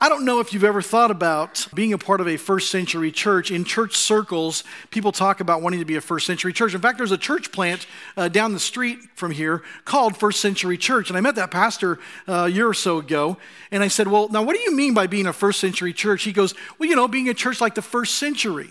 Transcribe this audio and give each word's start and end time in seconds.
I 0.00 0.08
don't 0.08 0.24
know 0.24 0.38
if 0.38 0.54
you've 0.54 0.62
ever 0.62 0.80
thought 0.80 1.10
about 1.10 1.66
being 1.74 1.92
a 1.92 1.98
part 1.98 2.20
of 2.20 2.28
a 2.28 2.36
first 2.36 2.70
century 2.70 3.10
church. 3.10 3.50
In 3.50 3.64
church 3.64 3.96
circles, 3.96 4.62
people 4.90 5.10
talk 5.10 5.40
about 5.40 5.60
wanting 5.60 5.80
to 5.80 5.84
be 5.84 5.96
a 5.96 6.00
first 6.00 6.24
century 6.24 6.52
church. 6.52 6.72
In 6.72 6.80
fact, 6.80 6.98
there's 6.98 7.10
a 7.10 7.18
church 7.18 7.50
plant 7.50 7.88
uh, 8.16 8.28
down 8.28 8.52
the 8.52 8.60
street 8.60 9.00
from 9.16 9.32
here 9.32 9.64
called 9.84 10.16
First 10.16 10.40
Century 10.40 10.78
Church. 10.78 11.10
And 11.10 11.16
I 11.16 11.20
met 11.20 11.34
that 11.34 11.50
pastor 11.50 11.98
uh, 12.28 12.44
a 12.46 12.48
year 12.48 12.68
or 12.68 12.74
so 12.74 12.98
ago. 12.98 13.38
And 13.72 13.82
I 13.82 13.88
said, 13.88 14.06
Well, 14.06 14.28
now 14.28 14.40
what 14.42 14.54
do 14.54 14.62
you 14.62 14.72
mean 14.72 14.94
by 14.94 15.08
being 15.08 15.26
a 15.26 15.32
first 15.32 15.58
century 15.58 15.92
church? 15.92 16.22
He 16.22 16.32
goes, 16.32 16.54
Well, 16.78 16.88
you 16.88 16.94
know, 16.94 17.08
being 17.08 17.28
a 17.28 17.34
church 17.34 17.60
like 17.60 17.74
the 17.74 17.82
first 17.82 18.14
century. 18.14 18.70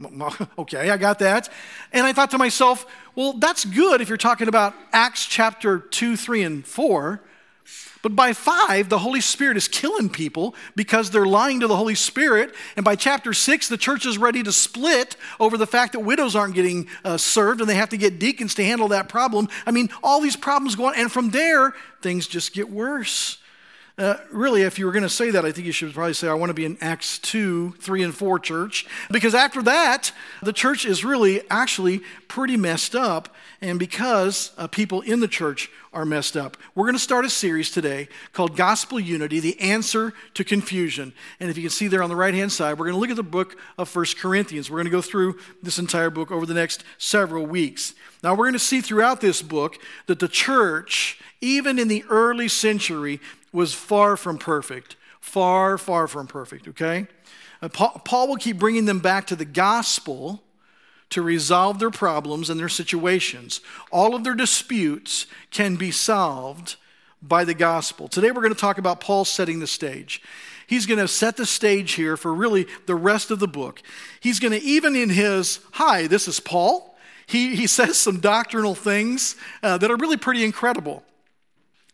Okay, 0.58 0.90
I 0.90 0.96
got 0.96 1.18
that. 1.18 1.50
And 1.92 2.06
I 2.06 2.12
thought 2.12 2.30
to 2.32 2.38
myself, 2.38 2.86
well, 3.14 3.34
that's 3.34 3.64
good 3.64 4.00
if 4.00 4.08
you're 4.08 4.18
talking 4.18 4.48
about 4.48 4.74
Acts 4.92 5.26
chapter 5.26 5.78
2, 5.78 6.16
3, 6.16 6.42
and 6.42 6.66
4. 6.66 7.20
But 8.02 8.16
by 8.16 8.32
five, 8.32 8.88
the 8.88 8.98
Holy 8.98 9.20
Spirit 9.20 9.56
is 9.56 9.68
killing 9.68 10.10
people 10.10 10.56
because 10.74 11.10
they're 11.10 11.24
lying 11.24 11.60
to 11.60 11.68
the 11.68 11.76
Holy 11.76 11.94
Spirit. 11.94 12.52
And 12.76 12.84
by 12.84 12.96
chapter 12.96 13.32
six, 13.32 13.68
the 13.68 13.76
church 13.76 14.06
is 14.06 14.18
ready 14.18 14.42
to 14.42 14.52
split 14.52 15.16
over 15.38 15.56
the 15.56 15.68
fact 15.68 15.92
that 15.92 16.00
widows 16.00 16.34
aren't 16.34 16.54
getting 16.54 16.88
uh, 17.04 17.16
served 17.16 17.60
and 17.60 17.70
they 17.70 17.76
have 17.76 17.90
to 17.90 17.96
get 17.96 18.18
deacons 18.18 18.54
to 18.56 18.64
handle 18.64 18.88
that 18.88 19.08
problem. 19.08 19.48
I 19.66 19.70
mean, 19.70 19.88
all 20.02 20.20
these 20.20 20.36
problems 20.36 20.74
go 20.74 20.86
on. 20.86 20.94
And 20.96 21.12
from 21.12 21.30
there, 21.30 21.74
things 22.00 22.26
just 22.26 22.52
get 22.52 22.68
worse. 22.68 23.38
Uh, 23.98 24.16
really, 24.30 24.62
if 24.62 24.78
you 24.78 24.86
were 24.86 24.92
going 24.92 25.02
to 25.02 25.08
say 25.08 25.30
that, 25.30 25.44
I 25.44 25.52
think 25.52 25.66
you 25.66 25.72
should 25.72 25.92
probably 25.92 26.14
say, 26.14 26.26
I 26.26 26.32
want 26.32 26.48
to 26.48 26.54
be 26.54 26.64
in 26.64 26.78
Acts 26.80 27.18
2, 27.18 27.74
3, 27.78 28.02
and 28.02 28.14
4 28.14 28.38
church. 28.38 28.86
Because 29.10 29.34
after 29.34 29.60
that, 29.62 30.12
the 30.42 30.52
church 30.52 30.86
is 30.86 31.04
really 31.04 31.42
actually 31.50 32.00
pretty 32.26 32.56
messed 32.56 32.94
up. 32.94 33.34
And 33.60 33.78
because 33.78 34.52
uh, 34.56 34.66
people 34.66 35.02
in 35.02 35.20
the 35.20 35.28
church 35.28 35.70
are 35.92 36.06
messed 36.06 36.38
up, 36.38 36.56
we're 36.74 36.86
going 36.86 36.94
to 36.94 36.98
start 36.98 37.26
a 37.26 37.30
series 37.30 37.70
today 37.70 38.08
called 38.32 38.56
Gospel 38.56 38.98
Unity 38.98 39.40
The 39.40 39.60
Answer 39.60 40.14
to 40.34 40.42
Confusion. 40.42 41.12
And 41.38 41.50
if 41.50 41.58
you 41.58 41.64
can 41.64 41.70
see 41.70 41.86
there 41.86 42.02
on 42.02 42.08
the 42.08 42.16
right 42.16 42.34
hand 42.34 42.50
side, 42.50 42.78
we're 42.78 42.86
going 42.86 42.94
to 42.94 43.00
look 43.00 43.10
at 43.10 43.16
the 43.16 43.22
book 43.22 43.58
of 43.76 43.90
First 43.90 44.16
Corinthians. 44.16 44.70
We're 44.70 44.78
going 44.78 44.86
to 44.86 44.90
go 44.90 45.02
through 45.02 45.38
this 45.62 45.78
entire 45.78 46.08
book 46.08 46.30
over 46.30 46.46
the 46.46 46.54
next 46.54 46.82
several 46.96 47.44
weeks. 47.44 47.94
Now, 48.22 48.32
we're 48.32 48.44
going 48.44 48.54
to 48.54 48.58
see 48.58 48.80
throughout 48.80 49.20
this 49.20 49.42
book 49.42 49.76
that 50.06 50.18
the 50.18 50.28
church, 50.28 51.20
even 51.42 51.78
in 51.78 51.88
the 51.88 52.04
early 52.08 52.48
century, 52.48 53.20
was 53.52 53.74
far 53.74 54.16
from 54.16 54.38
perfect. 54.38 54.96
Far, 55.20 55.78
far 55.78 56.08
from 56.08 56.26
perfect, 56.26 56.66
okay? 56.68 57.06
Uh, 57.60 57.68
Paul, 57.68 58.28
will 58.28 58.36
keep 58.36 58.58
bringing 58.58 58.86
them 58.86 58.98
back 58.98 59.26
to 59.28 59.36
the 59.36 59.44
gospel 59.44 60.42
to 61.10 61.22
resolve 61.22 61.78
their 61.78 61.90
problems 61.90 62.50
and 62.50 62.58
their 62.58 62.68
situations. 62.68 63.60
All 63.92 64.14
of 64.14 64.24
their 64.24 64.34
disputes 64.34 65.26
can 65.50 65.76
be 65.76 65.90
solved 65.90 66.76
by 67.22 67.44
the 67.44 67.54
gospel. 67.54 68.08
Today 68.08 68.32
we're 68.32 68.42
going 68.42 68.54
to 68.54 68.60
talk 68.60 68.78
about 68.78 69.00
Paul 69.00 69.24
setting 69.24 69.60
the 69.60 69.66
stage. 69.66 70.22
He's 70.66 70.86
going 70.86 70.98
to 70.98 71.06
set 71.06 71.36
the 71.36 71.46
stage 71.46 71.92
here 71.92 72.16
for 72.16 72.34
really 72.34 72.66
the 72.86 72.94
rest 72.94 73.30
of 73.30 73.38
the 73.38 73.46
book. 73.46 73.82
He's 74.20 74.40
going 74.40 74.58
to, 74.58 74.62
even 74.62 74.96
in 74.96 75.10
his, 75.10 75.60
hi, 75.72 76.06
this 76.06 76.26
is 76.26 76.40
Paul, 76.40 76.96
he, 77.26 77.54
he 77.54 77.66
says 77.66 77.96
some 77.96 78.18
doctrinal 78.18 78.74
things 78.74 79.36
uh, 79.62 79.78
that 79.78 79.90
are 79.90 79.96
really 79.96 80.16
pretty 80.16 80.44
incredible 80.44 81.04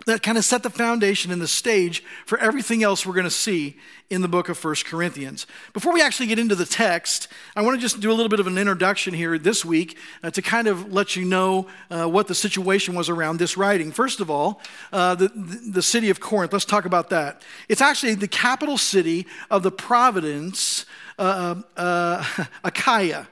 that 0.06 0.22
kind 0.22 0.38
of 0.38 0.44
set 0.44 0.62
the 0.62 0.70
foundation 0.70 1.32
and 1.32 1.42
the 1.42 1.48
stage 1.48 2.02
for 2.24 2.38
everything 2.38 2.82
else 2.82 3.04
we're 3.04 3.14
going 3.14 3.24
to 3.24 3.30
see 3.30 3.76
in 4.10 4.22
the 4.22 4.28
book 4.28 4.48
of 4.48 4.56
First 4.56 4.86
Corinthians. 4.86 5.46
Before 5.74 5.92
we 5.92 6.00
actually 6.00 6.28
get 6.28 6.38
into 6.38 6.54
the 6.54 6.64
text, 6.64 7.28
I 7.54 7.62
want 7.62 7.76
to 7.76 7.80
just 7.80 8.00
do 8.00 8.10
a 8.10 8.14
little 8.14 8.30
bit 8.30 8.40
of 8.40 8.46
an 8.46 8.56
introduction 8.56 9.12
here 9.12 9.36
this 9.38 9.64
week 9.64 9.98
uh, 10.22 10.30
to 10.30 10.40
kind 10.40 10.66
of 10.66 10.92
let 10.92 11.16
you 11.16 11.24
know 11.24 11.66
uh, 11.90 12.06
what 12.06 12.26
the 12.26 12.34
situation 12.34 12.94
was 12.94 13.08
around 13.08 13.38
this 13.38 13.56
writing. 13.56 13.92
First 13.92 14.20
of 14.20 14.30
all, 14.30 14.62
uh, 14.92 15.14
the, 15.14 15.28
the 15.28 15.82
city 15.82 16.10
of 16.10 16.20
Corinth, 16.20 16.52
let's 16.52 16.64
talk 16.64 16.86
about 16.86 17.10
that. 17.10 17.42
It's 17.68 17.82
actually 17.82 18.14
the 18.14 18.28
capital 18.28 18.78
city 18.78 19.26
of 19.50 19.62
the 19.62 19.72
province 19.72 20.86
uh, 21.18 21.56
uh, 21.76 22.24
Achaia. 22.64 23.28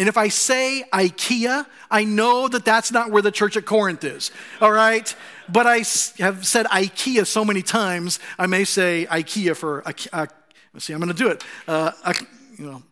And 0.00 0.08
if 0.08 0.16
I 0.16 0.28
say 0.28 0.82
IKEA, 0.94 1.66
I 1.90 2.04
know 2.04 2.48
that 2.48 2.64
that's 2.64 2.90
not 2.90 3.10
where 3.10 3.20
the 3.20 3.30
church 3.30 3.58
at 3.58 3.66
Corinth 3.66 4.02
is, 4.02 4.30
all 4.58 4.72
right? 4.72 5.14
But 5.46 5.66
I 5.66 5.84
have 6.20 6.46
said 6.46 6.64
IKEA 6.64 7.26
so 7.26 7.44
many 7.44 7.60
times, 7.60 8.18
I 8.38 8.46
may 8.46 8.64
say 8.64 9.06
IKEA 9.10 9.54
for, 9.54 9.86
uh, 9.86 10.26
let's 10.72 10.86
see, 10.86 10.94
I'm 10.94 11.00
going 11.00 11.14
to 11.14 11.22
do 11.22 11.28
it. 11.28 11.44
Uh, 11.68 11.92
uh, 12.02 12.14
you 12.56 12.64
know, 12.64 12.82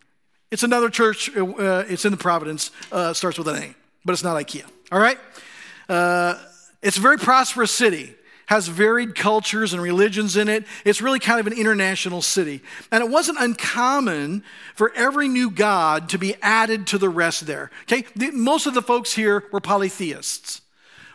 it's 0.50 0.64
another 0.64 0.90
church, 0.90 1.34
uh, 1.34 1.84
it's 1.88 2.04
in 2.04 2.10
the 2.10 2.18
Providence, 2.18 2.72
uh, 2.92 3.14
starts 3.14 3.38
with 3.38 3.48
an 3.48 3.56
A, 3.56 3.74
but 4.04 4.12
it's 4.12 4.22
not 4.22 4.36
IKEA, 4.36 4.66
all 4.92 5.00
right? 5.00 5.18
Uh, 5.88 6.34
it's 6.82 6.98
a 6.98 7.00
very 7.00 7.16
prosperous 7.16 7.70
city 7.70 8.14
has 8.48 8.66
varied 8.66 9.14
cultures 9.14 9.74
and 9.74 9.82
religions 9.82 10.36
in 10.36 10.48
it. 10.48 10.64
It's 10.84 11.02
really 11.02 11.18
kind 11.18 11.38
of 11.38 11.46
an 11.46 11.52
international 11.52 12.22
city. 12.22 12.62
And 12.90 13.04
it 13.04 13.10
wasn't 13.10 13.38
uncommon 13.38 14.42
for 14.74 14.90
every 14.94 15.28
new 15.28 15.50
god 15.50 16.08
to 16.08 16.18
be 16.18 16.34
added 16.40 16.86
to 16.88 16.98
the 16.98 17.10
rest 17.10 17.46
there. 17.46 17.70
Okay? 17.82 18.04
Most 18.32 18.66
of 18.66 18.72
the 18.72 18.80
folks 18.80 19.12
here 19.12 19.44
were 19.52 19.60
polytheists, 19.60 20.62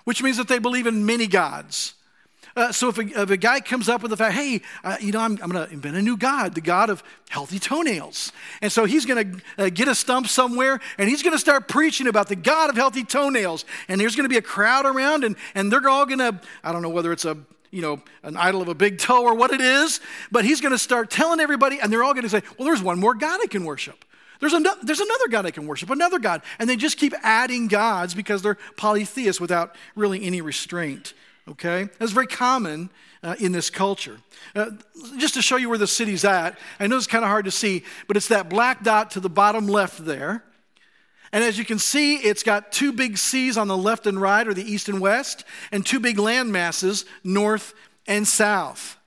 which 0.03 0.21
means 0.21 0.37
that 0.37 0.47
they 0.47 0.59
believe 0.59 0.85
in 0.85 1.07
many 1.07 1.25
gods. 1.25 1.95
Uh, 2.55 2.71
so 2.71 2.89
if 2.89 2.99
a, 2.99 3.01
if 3.01 3.29
a, 3.31 3.37
guy 3.37 3.59
comes 3.59 3.89
up 3.89 4.03
with 4.03 4.11
the 4.11 4.17
fact, 4.17 4.35
hey, 4.35 4.61
uh, 4.83 4.95
you 4.99 5.11
know, 5.11 5.19
I'm, 5.19 5.39
I'm 5.41 5.49
going 5.49 5.65
to 5.65 5.73
invent 5.73 5.95
a 5.95 6.01
new 6.01 6.15
God, 6.15 6.53
the 6.53 6.61
God 6.61 6.91
of 6.91 7.03
healthy 7.29 7.57
toenails. 7.57 8.31
And 8.61 8.71
so 8.71 8.85
he's 8.85 9.05
going 9.05 9.31
to 9.57 9.65
uh, 9.65 9.69
get 9.69 9.87
a 9.87 9.95
stump 9.95 10.27
somewhere 10.27 10.79
and 10.99 11.09
he's 11.09 11.23
going 11.23 11.33
to 11.33 11.39
start 11.39 11.67
preaching 11.67 12.07
about 12.07 12.29
the 12.29 12.35
God 12.35 12.69
of 12.69 12.75
healthy 12.75 13.03
toenails. 13.03 13.65
And 13.87 13.99
there's 13.99 14.15
going 14.15 14.25
to 14.25 14.29
be 14.29 14.37
a 14.37 14.41
crowd 14.41 14.85
around 14.85 15.23
and, 15.23 15.35
and 15.55 15.71
they're 15.71 15.89
all 15.89 16.05
going 16.05 16.19
to, 16.19 16.39
I 16.63 16.71
don't 16.71 16.83
know 16.83 16.89
whether 16.89 17.11
it's 17.11 17.25
a, 17.25 17.37
you 17.71 17.81
know, 17.81 18.03
an 18.21 18.37
idol 18.37 18.61
of 18.61 18.67
a 18.67 18.75
big 18.75 18.99
toe 18.99 19.23
or 19.23 19.33
what 19.33 19.51
it 19.51 19.61
is, 19.61 19.99
but 20.31 20.45
he's 20.45 20.61
going 20.61 20.73
to 20.73 20.77
start 20.77 21.09
telling 21.09 21.39
everybody 21.39 21.79
and 21.79 21.91
they're 21.91 22.03
all 22.03 22.13
going 22.13 22.23
to 22.23 22.29
say, 22.29 22.43
well, 22.59 22.67
there's 22.67 22.83
one 22.83 22.99
more 22.99 23.15
God 23.15 23.39
I 23.41 23.47
can 23.47 23.65
worship. 23.65 24.05
There's 24.39 24.53
another, 24.53 24.79
there's 24.83 24.99
another 24.99 25.27
God 25.29 25.47
I 25.47 25.51
can 25.51 25.65
worship, 25.65 25.89
another 25.89 26.19
God. 26.19 26.43
And 26.59 26.69
they 26.69 26.75
just 26.75 26.99
keep 26.99 27.13
adding 27.23 27.67
gods 27.67 28.13
because 28.13 28.43
they're 28.43 28.57
polytheists 28.77 29.41
without 29.41 29.75
really 29.95 30.23
any 30.23 30.41
restraint 30.41 31.15
okay? 31.47 31.89
That's 31.99 32.11
very 32.11 32.27
common 32.27 32.89
uh, 33.21 33.35
in 33.39 33.51
this 33.51 33.69
culture. 33.69 34.17
Uh, 34.55 34.71
just 35.17 35.33
to 35.35 35.41
show 35.41 35.57
you 35.57 35.69
where 35.69 35.77
the 35.77 35.87
city's 35.87 36.25
at, 36.25 36.57
I 36.79 36.87
know 36.87 36.97
it's 36.97 37.07
kind 37.07 37.23
of 37.23 37.29
hard 37.29 37.45
to 37.45 37.51
see, 37.51 37.83
but 38.07 38.17
it's 38.17 38.27
that 38.27 38.49
black 38.49 38.83
dot 38.83 39.11
to 39.11 39.19
the 39.19 39.29
bottom 39.29 39.67
left 39.67 40.05
there. 40.05 40.43
And 41.31 41.43
as 41.43 41.57
you 41.57 41.65
can 41.65 41.79
see, 41.79 42.17
it's 42.17 42.43
got 42.43 42.71
two 42.71 42.93
big 42.93 43.17
seas 43.17 43.57
on 43.57 43.67
the 43.67 43.77
left 43.77 44.05
and 44.05 44.21
right, 44.21 44.47
or 44.47 44.53
the 44.53 44.63
east 44.63 44.87
and 44.87 45.01
west, 45.01 45.45
and 45.71 45.83
two 45.83 45.99
big 45.99 46.19
land 46.19 46.51
masses, 46.51 47.05
north 47.23 47.73
and 48.05 48.27
south. 48.27 48.97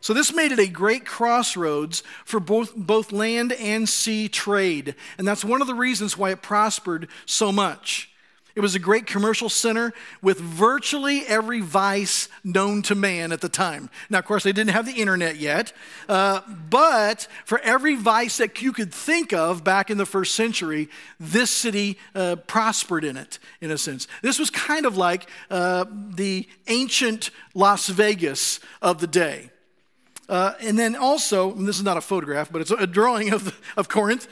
So 0.00 0.14
this 0.14 0.32
made 0.34 0.50
it 0.50 0.58
a 0.58 0.66
great 0.66 1.04
crossroads 1.04 2.02
for 2.24 2.40
both, 2.40 2.74
both 2.74 3.12
land 3.12 3.52
and 3.52 3.88
sea 3.88 4.28
trade. 4.28 4.94
And 5.18 5.28
that's 5.28 5.44
one 5.44 5.60
of 5.60 5.66
the 5.66 5.74
reasons 5.74 6.16
why 6.16 6.30
it 6.30 6.42
prospered 6.42 7.08
so 7.26 7.52
much. 7.52 8.09
It 8.54 8.60
was 8.60 8.74
a 8.74 8.78
great 8.78 9.06
commercial 9.06 9.48
center 9.48 9.92
with 10.22 10.38
virtually 10.40 11.24
every 11.26 11.60
vice 11.60 12.28
known 12.42 12.82
to 12.82 12.94
man 12.94 13.32
at 13.32 13.40
the 13.40 13.48
time. 13.48 13.90
Now, 14.08 14.18
of 14.18 14.24
course, 14.24 14.42
they 14.42 14.52
didn't 14.52 14.70
have 14.70 14.86
the 14.86 15.00
internet 15.00 15.36
yet, 15.36 15.72
uh, 16.08 16.40
but 16.68 17.28
for 17.44 17.60
every 17.60 17.94
vice 17.94 18.38
that 18.38 18.60
you 18.60 18.72
could 18.72 18.92
think 18.92 19.32
of 19.32 19.62
back 19.62 19.90
in 19.90 19.98
the 19.98 20.06
first 20.06 20.34
century, 20.34 20.88
this 21.18 21.50
city 21.50 21.98
uh, 22.14 22.36
prospered 22.46 23.04
in 23.04 23.16
it, 23.16 23.38
in 23.60 23.70
a 23.70 23.78
sense. 23.78 24.08
This 24.22 24.38
was 24.38 24.50
kind 24.50 24.86
of 24.86 24.96
like 24.96 25.28
uh, 25.50 25.84
the 25.90 26.48
ancient 26.66 27.30
Las 27.54 27.88
Vegas 27.88 28.60
of 28.82 29.00
the 29.00 29.06
day. 29.06 29.50
Uh, 30.28 30.54
and 30.60 30.78
then 30.78 30.94
also, 30.94 31.52
and 31.52 31.66
this 31.66 31.76
is 31.76 31.82
not 31.82 31.96
a 31.96 32.00
photograph, 32.00 32.52
but 32.52 32.60
it's 32.60 32.70
a 32.70 32.86
drawing 32.86 33.32
of, 33.32 33.60
of 33.76 33.88
Corinth. 33.88 34.28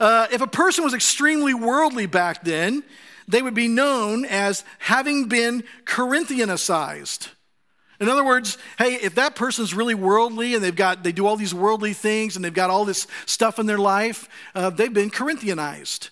Uh, 0.00 0.26
if 0.32 0.40
a 0.40 0.46
person 0.46 0.82
was 0.82 0.94
extremely 0.94 1.52
worldly 1.52 2.06
back 2.06 2.42
then, 2.42 2.82
they 3.28 3.42
would 3.42 3.54
be 3.54 3.68
known 3.68 4.24
as 4.24 4.64
having 4.78 5.28
been 5.28 5.64
Corinthianicized. 5.84 7.28
In 8.00 8.08
other 8.08 8.24
words, 8.24 8.58
hey, 8.78 8.94
if 8.94 9.14
that 9.14 9.36
person's 9.36 9.74
really 9.74 9.94
worldly 9.94 10.54
and 10.54 10.64
they've 10.64 10.74
got 10.74 11.04
they 11.04 11.12
do 11.12 11.26
all 11.26 11.36
these 11.36 11.54
worldly 11.54 11.92
things 11.92 12.34
and 12.34 12.44
they've 12.44 12.52
got 12.52 12.68
all 12.68 12.84
this 12.84 13.06
stuff 13.26 13.60
in 13.60 13.66
their 13.66 13.78
life, 13.78 14.28
uh, 14.56 14.70
they've 14.70 14.92
been 14.92 15.10
Corinthianized. 15.10 16.10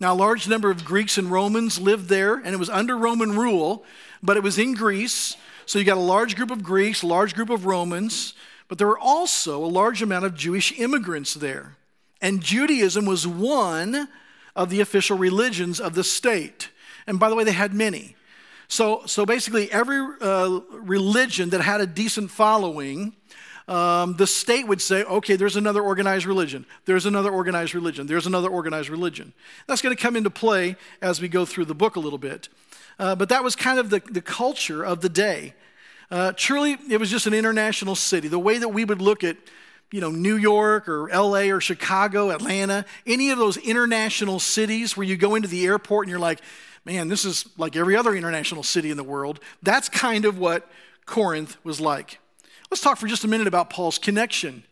Now, 0.00 0.14
a 0.14 0.16
large 0.16 0.48
number 0.48 0.70
of 0.70 0.84
Greeks 0.84 1.18
and 1.18 1.30
Romans 1.30 1.78
lived 1.78 2.08
there, 2.08 2.34
and 2.34 2.48
it 2.48 2.58
was 2.58 2.70
under 2.70 2.96
Roman 2.96 3.36
rule, 3.36 3.84
but 4.22 4.36
it 4.36 4.42
was 4.42 4.58
in 4.58 4.74
Greece. 4.74 5.36
So 5.66 5.78
you 5.78 5.84
got 5.84 5.96
a 5.96 6.00
large 6.00 6.34
group 6.34 6.50
of 6.50 6.62
Greeks, 6.62 7.02
a 7.02 7.06
large 7.06 7.34
group 7.34 7.50
of 7.50 7.66
Romans, 7.66 8.34
but 8.68 8.78
there 8.78 8.86
were 8.86 8.98
also 8.98 9.62
a 9.62 9.66
large 9.66 10.02
amount 10.02 10.24
of 10.24 10.34
Jewish 10.34 10.78
immigrants 10.78 11.34
there. 11.34 11.76
And 12.20 12.40
Judaism 12.40 13.04
was 13.04 13.26
one 13.26 14.08
of 14.54 14.70
the 14.70 14.80
official 14.80 15.16
religions 15.16 15.80
of 15.80 15.94
the 15.94 16.04
state. 16.04 16.70
And 17.06 17.18
by 17.18 17.28
the 17.28 17.34
way, 17.34 17.44
they 17.44 17.52
had 17.52 17.74
many. 17.74 18.16
So, 18.68 19.02
so 19.06 19.26
basically, 19.26 19.70
every 19.70 20.00
uh, 20.20 20.60
religion 20.70 21.50
that 21.50 21.60
had 21.60 21.80
a 21.80 21.86
decent 21.86 22.30
following, 22.30 23.14
um, 23.68 24.16
the 24.16 24.26
state 24.26 24.66
would 24.66 24.80
say, 24.80 25.04
okay, 25.04 25.36
there's 25.36 25.56
another 25.56 25.82
organized 25.82 26.26
religion. 26.26 26.66
There's 26.84 27.06
another 27.06 27.30
organized 27.30 27.74
religion. 27.74 28.06
There's 28.06 28.26
another 28.26 28.48
organized 28.48 28.88
religion. 28.88 29.32
That's 29.66 29.82
going 29.82 29.94
to 29.94 30.02
come 30.02 30.16
into 30.16 30.30
play 30.30 30.76
as 31.00 31.20
we 31.20 31.28
go 31.28 31.44
through 31.44 31.66
the 31.66 31.74
book 31.74 31.96
a 31.96 32.00
little 32.00 32.18
bit. 32.18 32.48
Uh, 32.98 33.14
but 33.14 33.28
that 33.28 33.44
was 33.44 33.56
kind 33.56 33.78
of 33.78 33.90
the, 33.90 34.00
the 34.10 34.22
culture 34.22 34.82
of 34.82 35.00
the 35.00 35.08
day. 35.08 35.54
Uh, 36.10 36.32
truly, 36.36 36.76
it 36.90 36.98
was 36.98 37.10
just 37.10 37.26
an 37.26 37.34
international 37.34 37.94
city. 37.94 38.28
The 38.28 38.38
way 38.38 38.58
that 38.58 38.68
we 38.68 38.84
would 38.84 39.00
look 39.00 39.24
at, 39.24 39.36
you 39.92 40.00
know, 40.00 40.10
New 40.10 40.36
York 40.36 40.88
or 40.88 41.08
LA 41.08 41.50
or 41.50 41.60
Chicago, 41.60 42.30
Atlanta, 42.30 42.84
any 43.06 43.30
of 43.30 43.38
those 43.38 43.58
international 43.58 44.40
cities 44.40 44.96
where 44.96 45.06
you 45.06 45.16
go 45.16 45.34
into 45.34 45.48
the 45.48 45.64
airport 45.66 46.06
and 46.06 46.10
you're 46.10 46.18
like, 46.18 46.40
man, 46.84 47.08
this 47.08 47.24
is 47.24 47.46
like 47.58 47.76
every 47.76 47.94
other 47.94 48.16
international 48.16 48.62
city 48.62 48.90
in 48.90 48.96
the 48.96 49.04
world. 49.04 49.38
That's 49.62 49.88
kind 49.88 50.24
of 50.24 50.38
what 50.38 50.68
Corinth 51.06 51.56
was 51.62 51.80
like. 51.80 52.18
Let's 52.70 52.80
talk 52.80 52.96
for 52.96 53.06
just 53.06 53.22
a 53.22 53.28
minute 53.28 53.46
about 53.46 53.68
Paul's 53.68 53.98
connection. 53.98 54.64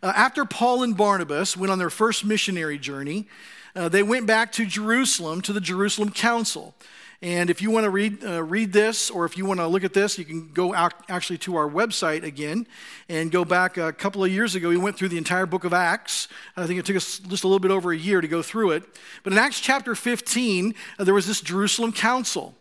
Uh, 0.00 0.12
after 0.14 0.44
Paul 0.44 0.84
and 0.84 0.96
Barnabas 0.96 1.56
went 1.56 1.72
on 1.72 1.78
their 1.78 1.90
first 1.90 2.24
missionary 2.24 2.78
journey, 2.78 3.26
uh, 3.74 3.88
they 3.88 4.04
went 4.04 4.26
back 4.26 4.52
to 4.52 4.64
Jerusalem 4.64 5.40
to 5.42 5.52
the 5.52 5.60
Jerusalem 5.60 6.10
Council. 6.10 6.74
And 7.20 7.50
if 7.50 7.60
you 7.60 7.72
want 7.72 7.82
to 7.82 7.90
read, 7.90 8.24
uh, 8.24 8.44
read 8.44 8.72
this, 8.72 9.10
or 9.10 9.24
if 9.24 9.36
you 9.36 9.44
want 9.44 9.58
to 9.58 9.66
look 9.66 9.82
at 9.82 9.92
this, 9.92 10.18
you 10.18 10.24
can 10.24 10.52
go 10.52 10.72
out 10.72 10.94
actually 11.08 11.38
to 11.38 11.56
our 11.56 11.68
website 11.68 12.22
again 12.22 12.64
and 13.08 13.32
go 13.32 13.44
back 13.44 13.76
a 13.76 13.92
couple 13.92 14.22
of 14.22 14.30
years 14.30 14.54
ago. 14.54 14.68
We 14.68 14.76
went 14.76 14.96
through 14.96 15.08
the 15.08 15.18
entire 15.18 15.44
book 15.44 15.64
of 15.64 15.72
Acts. 15.72 16.28
I 16.56 16.64
think 16.68 16.78
it 16.78 16.86
took 16.86 16.94
us 16.94 17.18
just 17.18 17.42
a 17.42 17.48
little 17.48 17.58
bit 17.58 17.72
over 17.72 17.90
a 17.90 17.96
year 17.96 18.20
to 18.20 18.28
go 18.28 18.40
through 18.40 18.70
it. 18.70 18.84
But 19.24 19.32
in 19.32 19.38
Acts 19.38 19.58
chapter 19.58 19.96
15, 19.96 20.74
uh, 20.98 21.04
there 21.04 21.14
was 21.14 21.26
this 21.26 21.40
Jerusalem 21.40 21.92
council. 21.92 22.54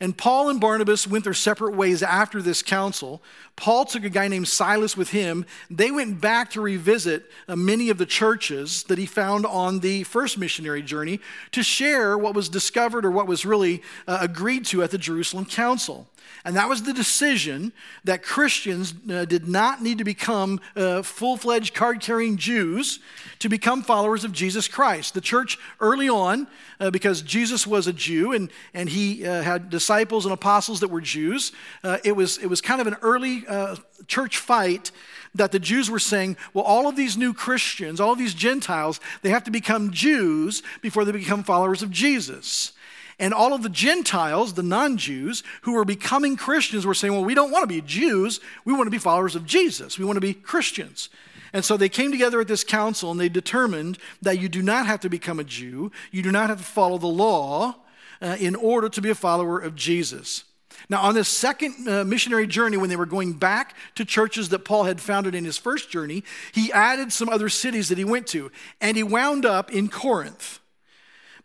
And 0.00 0.16
Paul 0.16 0.50
and 0.50 0.60
Barnabas 0.60 1.06
went 1.06 1.24
their 1.24 1.34
separate 1.34 1.74
ways 1.74 2.02
after 2.02 2.42
this 2.42 2.62
council. 2.62 3.22
Paul 3.56 3.86
took 3.86 4.04
a 4.04 4.10
guy 4.10 4.28
named 4.28 4.48
Silas 4.48 4.96
with 4.96 5.10
him. 5.10 5.46
They 5.70 5.90
went 5.90 6.20
back 6.20 6.50
to 6.50 6.60
revisit 6.60 7.30
uh, 7.48 7.56
many 7.56 7.88
of 7.88 7.96
the 7.96 8.04
churches 8.04 8.82
that 8.84 8.98
he 8.98 9.06
found 9.06 9.46
on 9.46 9.80
the 9.80 10.02
first 10.04 10.36
missionary 10.36 10.82
journey 10.82 11.20
to 11.52 11.62
share 11.62 12.18
what 12.18 12.34
was 12.34 12.50
discovered 12.50 13.06
or 13.06 13.10
what 13.10 13.26
was 13.26 13.46
really 13.46 13.82
uh, 14.06 14.18
agreed 14.20 14.66
to 14.66 14.82
at 14.82 14.90
the 14.90 14.98
Jerusalem 14.98 15.46
council. 15.46 16.06
And 16.44 16.56
that 16.56 16.68
was 16.68 16.82
the 16.82 16.92
decision 16.92 17.72
that 18.04 18.22
Christians 18.22 18.94
uh, 19.10 19.24
did 19.24 19.48
not 19.48 19.82
need 19.82 19.98
to 19.98 20.04
become 20.04 20.60
uh, 20.76 21.02
full 21.02 21.36
fledged 21.36 21.74
card 21.74 22.00
carrying 22.00 22.36
Jews 22.36 23.00
to 23.40 23.48
become 23.48 23.82
followers 23.82 24.24
of 24.24 24.32
Jesus 24.32 24.68
Christ. 24.68 25.14
The 25.14 25.20
church 25.20 25.58
early 25.80 26.08
on, 26.08 26.46
uh, 26.78 26.90
because 26.90 27.22
Jesus 27.22 27.66
was 27.66 27.86
a 27.86 27.92
Jew 27.92 28.32
and, 28.32 28.50
and 28.74 28.88
he 28.88 29.26
uh, 29.26 29.42
had 29.42 29.70
disciples 29.70 30.24
and 30.24 30.32
apostles 30.32 30.80
that 30.80 30.88
were 30.88 31.00
Jews, 31.00 31.52
uh, 31.82 31.98
it, 32.04 32.12
was, 32.12 32.38
it 32.38 32.46
was 32.46 32.60
kind 32.60 32.80
of 32.80 32.86
an 32.86 32.96
early 33.02 33.44
uh, 33.48 33.76
church 34.06 34.38
fight 34.38 34.90
that 35.34 35.52
the 35.52 35.58
Jews 35.58 35.90
were 35.90 35.98
saying, 35.98 36.36
well, 36.54 36.64
all 36.64 36.88
of 36.88 36.96
these 36.96 37.16
new 37.16 37.34
Christians, 37.34 38.00
all 38.00 38.12
of 38.12 38.18
these 38.18 38.34
Gentiles, 38.34 39.00
they 39.22 39.30
have 39.30 39.44
to 39.44 39.50
become 39.50 39.90
Jews 39.90 40.62
before 40.80 41.04
they 41.04 41.12
become 41.12 41.42
followers 41.44 41.82
of 41.82 41.90
Jesus. 41.90 42.72
And 43.18 43.32
all 43.32 43.54
of 43.54 43.62
the 43.62 43.70
Gentiles, 43.70 44.54
the 44.54 44.62
non 44.62 44.98
Jews, 44.98 45.42
who 45.62 45.72
were 45.72 45.84
becoming 45.84 46.36
Christians, 46.36 46.84
were 46.84 46.94
saying, 46.94 47.14
well, 47.14 47.24
we 47.24 47.34
don't 47.34 47.50
want 47.50 47.62
to 47.62 47.66
be 47.66 47.80
Jews. 47.80 48.40
We 48.64 48.74
want 48.74 48.86
to 48.86 48.90
be 48.90 48.98
followers 48.98 49.34
of 49.34 49.46
Jesus. 49.46 49.98
We 49.98 50.04
want 50.04 50.16
to 50.16 50.20
be 50.20 50.34
Christians. 50.34 51.08
And 51.52 51.64
so 51.64 51.76
they 51.76 51.88
came 51.88 52.10
together 52.10 52.40
at 52.40 52.48
this 52.48 52.64
council 52.64 53.10
and 53.10 53.18
they 53.18 53.30
determined 53.30 53.98
that 54.20 54.38
you 54.38 54.48
do 54.48 54.60
not 54.60 54.86
have 54.86 55.00
to 55.00 55.08
become 55.08 55.38
a 55.38 55.44
Jew, 55.44 55.90
you 56.10 56.22
do 56.22 56.30
not 56.30 56.50
have 56.50 56.58
to 56.58 56.64
follow 56.64 56.98
the 56.98 57.06
law 57.06 57.76
uh, 58.20 58.36
in 58.38 58.54
order 58.54 58.88
to 58.90 59.00
be 59.00 59.10
a 59.10 59.14
follower 59.14 59.58
of 59.58 59.74
Jesus. 59.74 60.44
Now, 60.88 61.00
on 61.02 61.14
this 61.14 61.28
second 61.28 61.88
uh, 61.88 62.04
missionary 62.04 62.46
journey, 62.46 62.76
when 62.76 62.90
they 62.90 62.96
were 62.96 63.06
going 63.06 63.32
back 63.32 63.74
to 63.94 64.04
churches 64.04 64.50
that 64.50 64.64
Paul 64.64 64.84
had 64.84 65.00
founded 65.00 65.34
in 65.34 65.44
his 65.44 65.58
first 65.58 65.90
journey, 65.90 66.22
he 66.52 66.70
added 66.72 67.12
some 67.12 67.28
other 67.28 67.48
cities 67.48 67.88
that 67.88 67.98
he 67.98 68.04
went 68.04 68.26
to, 68.28 68.52
and 68.80 68.96
he 68.96 69.02
wound 69.02 69.44
up 69.44 69.72
in 69.72 69.88
Corinth. 69.88 70.60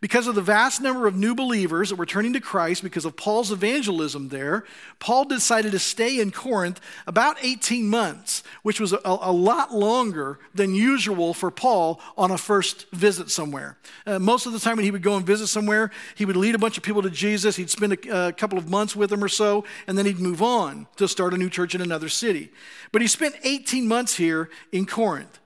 Because 0.02 0.26
of 0.26 0.34
the 0.34 0.42
vast 0.42 0.80
number 0.80 1.06
of 1.06 1.14
new 1.14 1.32
believers 1.32 1.90
that 1.90 1.94
were 1.94 2.04
turning 2.04 2.32
to 2.32 2.40
Christ 2.40 2.82
because 2.82 3.04
of 3.04 3.16
Paul's 3.16 3.52
evangelism 3.52 4.30
there, 4.30 4.64
Paul 4.98 5.26
decided 5.26 5.70
to 5.70 5.78
stay 5.78 6.18
in 6.18 6.32
Corinth 6.32 6.80
about 7.06 7.36
18 7.40 7.88
months, 7.88 8.42
which 8.64 8.80
was 8.80 8.92
a, 8.92 8.98
a 9.04 9.30
lot 9.30 9.72
longer 9.72 10.40
than 10.56 10.74
usual 10.74 11.32
for 11.32 11.52
Paul 11.52 12.00
on 12.18 12.32
a 12.32 12.36
first 12.36 12.90
visit 12.90 13.30
somewhere. 13.30 13.78
Uh, 14.04 14.18
most 14.18 14.44
of 14.44 14.52
the 14.52 14.58
time 14.58 14.74
when 14.74 14.84
he 14.84 14.90
would 14.90 15.04
go 15.04 15.16
and 15.16 15.24
visit 15.24 15.46
somewhere, 15.46 15.92
he 16.16 16.24
would 16.24 16.36
lead 16.36 16.56
a 16.56 16.58
bunch 16.58 16.76
of 16.76 16.82
people 16.82 17.02
to 17.02 17.10
Jesus. 17.10 17.54
He'd 17.54 17.70
spend 17.70 17.92
a, 17.92 18.26
a 18.26 18.32
couple 18.32 18.58
of 18.58 18.68
months 18.68 18.96
with 18.96 19.10
them 19.10 19.22
or 19.22 19.28
so, 19.28 19.64
and 19.86 19.96
then 19.96 20.04
he'd 20.04 20.18
move 20.18 20.42
on 20.42 20.88
to 20.96 21.06
start 21.06 21.32
a 21.32 21.38
new 21.38 21.48
church 21.48 21.76
in 21.76 21.80
another 21.80 22.08
city. 22.08 22.50
But 22.90 23.02
he 23.02 23.08
spent 23.08 23.36
18 23.44 23.86
months 23.86 24.16
here 24.16 24.50
in 24.72 24.84
Corinth. 24.84 25.38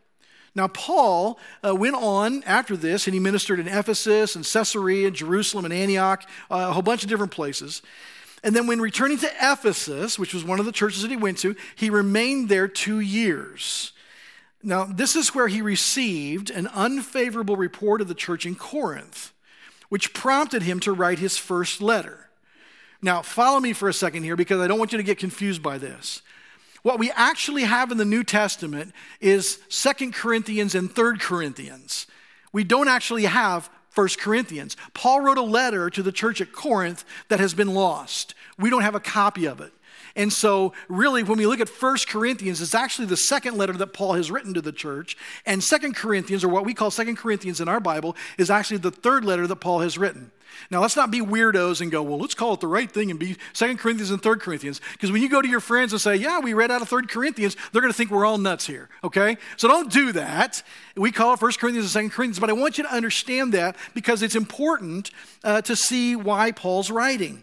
Now, 0.56 0.69
Paul 0.69 1.38
uh, 1.62 1.75
went 1.75 1.97
on 1.97 2.43
after 2.44 2.79
this 2.79 3.06
and 3.06 3.12
he 3.12 3.20
ministered 3.20 3.61
in 3.61 3.69
Ephesus 3.69 4.35
and 4.35 4.44
Caesarea 4.44 5.06
and 5.06 5.14
Jerusalem 5.14 5.67
and 5.67 5.75
Antioch, 5.75 6.26
uh, 6.50 6.69
a 6.70 6.73
whole 6.73 6.82
bunch 6.82 7.03
of 7.03 7.11
different 7.11 7.31
places. 7.31 7.82
And 8.43 8.56
then, 8.56 8.67
when 8.67 8.81
returning 8.81 9.19
to 9.19 9.31
Ephesus, 9.41 10.19
which 10.19 10.32
was 10.32 10.44
one 10.44 10.58
of 10.58 10.64
the 10.64 10.73
churches 10.73 11.03
that 11.03 11.11
he 11.11 11.17
went 11.17 11.37
to, 11.38 11.55
he 11.75 11.91
remained 11.91 12.49
there 12.49 12.69
two 12.69 13.00
years. 13.00 13.93
Now, 14.62 14.85
this 14.85 15.14
is 15.14 15.35
where 15.35 15.49
he 15.49 15.61
received 15.61 16.49
an 16.49 16.69
unfavorable 16.69 17.56
report 17.56 18.00
of 18.00 18.09
the 18.09 18.14
church 18.14 18.47
in 18.47 18.55
Corinth, 18.55 19.32
which 19.91 20.14
prompted 20.14 20.62
him 20.62 20.81
to 20.81 20.93
write 20.93 21.19
his 21.19 21.37
first 21.37 21.82
letter. 21.82 22.31
Now, 23.02 23.20
follow 23.20 23.61
me 23.61 23.75
for 23.75 23.91
a 23.91 23.94
second 23.94 24.23
here 24.23 24.37
because 24.37 24.61
I 24.61 24.69
don't 24.69 24.79
want 24.79 24.93
you 24.93 24.99
to 24.99 25.05
get 25.05 25.19
confused 25.19 25.62
by 25.62 25.76
this. 25.76 26.23
What 26.87 27.00
we 27.00 27.11
actually 27.17 27.65
have 27.65 27.91
in 27.91 27.99
the 27.99 28.05
New 28.05 28.23
Testament 28.23 28.94
is 29.21 29.59
Second 29.69 30.15
Corinthians 30.15 30.77
and 30.77 30.88
Third 30.88 31.19
Corinthians. 31.19 32.06
We 32.53 32.62
don't 32.62 32.87
actually 32.87 33.25
have 33.25 33.69
First 33.88 34.21
Corinthians. 34.21 34.77
Paul 34.94 35.21
wrote 35.21 35.37
a 35.37 35.43
letter 35.43 35.91
to 35.91 36.00
the 36.00 36.12
church 36.12 36.41
at 36.41 36.53
Corinth 36.53 37.05
that 37.27 37.41
has 37.41 37.55
been 37.55 37.75
lost. 37.75 38.37
We 38.56 38.71
don't 38.71 38.83
have 38.83 38.94
a 38.94 39.00
copy 39.00 39.47
of 39.47 39.61
it. 39.61 39.73
And 40.16 40.32
so, 40.32 40.72
really, 40.88 41.22
when 41.22 41.38
we 41.38 41.46
look 41.46 41.60
at 41.60 41.68
First 41.68 42.08
Corinthians, 42.08 42.62
it's 42.62 42.74
actually 42.74 43.06
the 43.06 43.16
second 43.16 43.56
letter 43.56 43.74
that 43.74 43.92
Paul 43.92 44.14
has 44.14 44.30
written 44.30 44.54
to 44.54 44.62
the 44.62 44.72
church. 44.72 45.16
And 45.44 45.62
Second 45.62 45.94
Corinthians, 45.94 46.42
or 46.42 46.48
what 46.48 46.64
we 46.64 46.72
call 46.72 46.90
Second 46.90 47.16
Corinthians 47.16 47.60
in 47.60 47.68
our 47.68 47.80
Bible, 47.80 48.16
is 48.38 48.50
actually 48.50 48.78
the 48.78 48.90
third 48.90 49.24
letter 49.26 49.46
that 49.46 49.56
Paul 49.56 49.80
has 49.80 49.98
written. 49.98 50.32
Now, 50.70 50.80
let's 50.80 50.96
not 50.96 51.10
be 51.10 51.20
weirdos 51.20 51.82
and 51.82 51.90
go, 51.90 52.02
well, 52.02 52.18
let's 52.18 52.34
call 52.34 52.54
it 52.54 52.60
the 52.60 52.66
right 52.66 52.90
thing 52.90 53.10
and 53.10 53.20
be 53.20 53.36
Second 53.52 53.78
Corinthians 53.78 54.10
and 54.10 54.22
Third 54.22 54.40
Corinthians. 54.40 54.80
Because 54.92 55.12
when 55.12 55.20
you 55.20 55.28
go 55.28 55.42
to 55.42 55.48
your 55.48 55.60
friends 55.60 55.92
and 55.92 56.00
say, 56.00 56.16
yeah, 56.16 56.40
we 56.40 56.54
read 56.54 56.70
out 56.70 56.80
of 56.80 56.88
Third 56.88 57.10
Corinthians, 57.10 57.54
they're 57.72 57.82
going 57.82 57.92
to 57.92 57.96
think 57.96 58.10
we're 58.10 58.24
all 58.24 58.38
nuts 58.38 58.66
here, 58.66 58.88
okay? 59.04 59.36
So 59.58 59.68
don't 59.68 59.92
do 59.92 60.12
that. 60.12 60.62
We 60.96 61.12
call 61.12 61.34
it 61.34 61.40
First 61.40 61.58
Corinthians 61.58 61.84
and 61.84 61.92
Second 61.92 62.10
Corinthians, 62.10 62.40
but 62.40 62.48
I 62.48 62.54
want 62.54 62.78
you 62.78 62.84
to 62.84 62.92
understand 62.92 63.52
that 63.52 63.76
because 63.94 64.22
it's 64.22 64.34
important 64.34 65.10
uh, 65.44 65.60
to 65.62 65.76
see 65.76 66.16
why 66.16 66.52
Paul's 66.52 66.90
writing. 66.90 67.42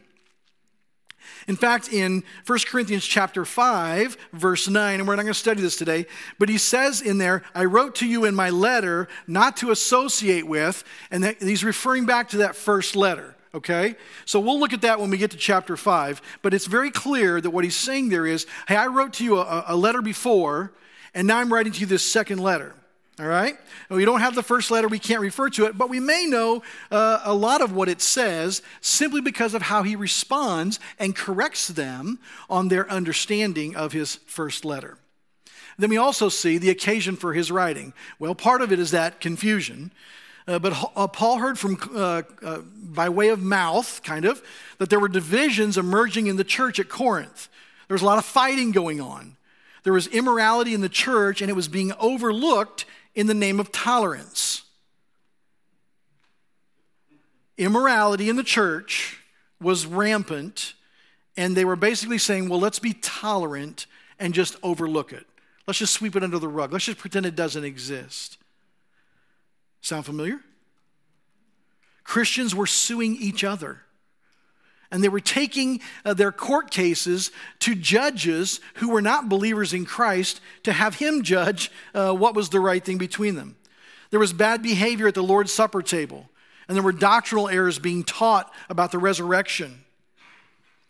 In 1.48 1.56
fact, 1.56 1.92
in 1.92 2.24
1 2.46 2.60
Corinthians 2.68 3.06
chapter 3.06 3.46
5, 3.46 4.18
verse 4.34 4.68
9, 4.68 5.00
and 5.00 5.08
we're 5.08 5.16
not 5.16 5.24
going 5.24 5.34
to 5.34 5.40
study 5.40 5.62
this 5.62 5.76
today, 5.76 6.06
but 6.40 6.50
he 6.50 6.58
says 6.58 7.02
in 7.02 7.18
there, 7.18 7.44
I 7.54 7.66
wrote 7.66 7.96
to 7.96 8.08
you 8.08 8.26
in 8.26 8.36
my 8.36 8.50
letter 8.50 9.08
not 9.28 9.58
to 9.58 9.72
associate 9.72 10.48
with, 10.48 10.84
and 11.12 11.24
that, 11.24 11.42
he's 11.42 11.64
referring 11.64 12.06
back 12.06 12.30
to 12.30 12.38
that 12.38 12.56
first 12.56 12.96
letter. 12.96 13.36
Okay? 13.56 13.96
So 14.26 14.40
we'll 14.40 14.60
look 14.60 14.74
at 14.74 14.82
that 14.82 15.00
when 15.00 15.10
we 15.10 15.18
get 15.18 15.32
to 15.32 15.38
chapter 15.38 15.78
5. 15.78 16.22
But 16.42 16.54
it's 16.54 16.66
very 16.66 16.92
clear 16.92 17.40
that 17.40 17.50
what 17.52 17.64
he's 17.64 17.76
saying 17.76 18.10
there 18.10 18.26
is 18.26 18.48
hey, 18.68 18.76
I 18.76 18.88
wrote 18.88 19.14
to 19.14 19.24
you 19.24 19.40
a, 19.40 19.66
a 19.68 19.76
letter 19.76 20.02
before, 20.02 20.72
and 21.14 21.28
now 21.28 21.38
I'm 21.38 21.54
writing 21.54 21.74
to 21.74 21.80
you 21.80 21.86
this 21.86 22.10
second 22.10 22.40
letter. 22.40 22.74
All 23.20 23.28
right? 23.28 23.58
We 23.90 24.06
don't 24.06 24.22
have 24.22 24.34
the 24.34 24.42
first 24.42 24.72
letter, 24.72 24.88
we 24.88 24.98
can't 24.98 25.22
refer 25.22 25.50
to 25.52 25.66
it, 25.66 25.78
but 25.78 25.90
we 25.90 26.00
may 26.00 26.26
know 26.26 26.64
uh, 26.90 27.20
a 27.24 27.34
lot 27.34 27.62
of 27.62 27.72
what 27.72 27.88
it 27.88 28.02
says 28.02 28.64
simply 28.82 29.22
because 29.22 29.54
of 29.54 29.62
how 29.62 29.84
he 29.84 29.96
responds 29.96 30.80
and 30.98 31.16
corrects 31.16 31.68
them 31.68 32.20
on 32.50 32.70
their 32.70 32.90
understanding 32.90 33.76
of 33.76 33.92
his 33.92 34.16
first 34.26 34.66
letter. 34.66 34.98
Then 35.78 35.92
we 35.92 35.98
also 35.98 36.30
see 36.30 36.58
the 36.58 36.70
occasion 36.70 37.16
for 37.16 37.34
his 37.34 37.52
writing. 37.52 37.94
Well, 38.18 38.36
part 38.36 38.62
of 38.62 38.72
it 38.72 38.80
is 38.80 38.92
that 38.92 39.20
confusion. 39.20 39.92
Uh, 40.48 40.60
but 40.60 40.74
uh, 40.96 41.08
Paul 41.08 41.38
heard 41.38 41.58
from, 41.58 41.78
uh, 41.96 42.24
uh, 42.42 42.60
by 42.76 43.10
way 43.10 43.30
of 43.30 43.42
mouth, 43.42 44.02
kind 44.04 44.26
of, 44.26 44.42
that 44.78 44.90
there 44.90 45.00
were 45.00 45.08
divisions 45.08 45.78
emerging 45.78 46.28
in 46.28 46.36
the 46.36 46.44
church 46.44 46.80
at 46.80 46.90
Corinth. 46.90 47.48
There 47.88 47.96
was 47.96 48.02
a 48.02 48.06
lot 48.06 48.18
of 48.18 48.26
fighting 48.26 48.72
going 48.72 49.00
on. 49.00 49.38
There 49.84 49.94
was 49.94 50.08
immorality 50.08 50.74
in 50.74 50.82
the 50.82 50.90
church, 50.90 51.42
and 51.42 51.50
it 51.50 51.54
was 51.54 51.68
being 51.68 51.94
overlooked 52.00 52.86
in 53.16 53.28
the 53.28 53.34
name 53.34 53.60
of 53.60 53.72
tolerance. 53.72 54.64
Immorality 57.58 58.30
in 58.30 58.36
the 58.36 58.44
church 58.44 59.20
was 59.62 59.86
rampant, 59.86 60.74
and 61.38 61.56
they 61.56 61.66
were 61.66 61.76
basically 61.76 62.18
saying, 62.18 62.50
well, 62.50 62.60
let's 62.60 62.80
be 62.80 62.94
tolerant 62.94 63.86
and 64.20 64.34
just 64.34 64.56
overlook 64.64 65.14
it. 65.14 65.26
Let's 65.68 65.80
just 65.80 65.94
sweep 65.94 66.16
it 66.16 66.24
under 66.24 66.40
the 66.40 66.48
rug. 66.48 66.74
Let's 66.74 66.86
just 66.86 66.98
pretend 66.98 67.26
it 67.26 67.36
doesn't 67.36 67.64
exist. 67.64 68.38
Sound 69.82 70.06
familiar? 70.06 70.40
Christians 72.04 72.54
were 72.54 72.68
suing 72.68 73.16
each 73.16 73.44
other. 73.44 73.83
And 74.94 75.04
they 75.04 75.10
were 75.10 75.20
taking 75.20 75.82
uh, 76.06 76.14
their 76.14 76.32
court 76.32 76.70
cases 76.70 77.32
to 77.60 77.74
judges 77.74 78.60
who 78.76 78.92
were 78.92 79.02
not 79.02 79.28
believers 79.28 79.74
in 79.74 79.86
Christ 79.86 80.40
to 80.62 80.72
have 80.72 80.96
him 80.96 81.24
judge 81.24 81.72
uh, 81.96 82.14
what 82.14 82.36
was 82.36 82.50
the 82.50 82.60
right 82.60 82.86
thing 82.86 83.00
between 83.00 83.34
them. 83.34 83.56
There 84.12 84.20
was 84.20 84.34
bad 84.34 84.62
behavior 84.62 85.08
at 85.08 85.16
the 85.16 85.24
Lord's 85.24 85.52
Supper 85.52 85.82
table, 85.82 86.30
and 86.68 86.78
there 86.78 86.84
were 86.84 86.92
doctrinal 86.92 87.50
errors 87.50 87.80
being 87.80 88.04
taught 88.04 88.54
about 88.70 88.92
the 88.92 89.00
resurrection. 89.00 89.80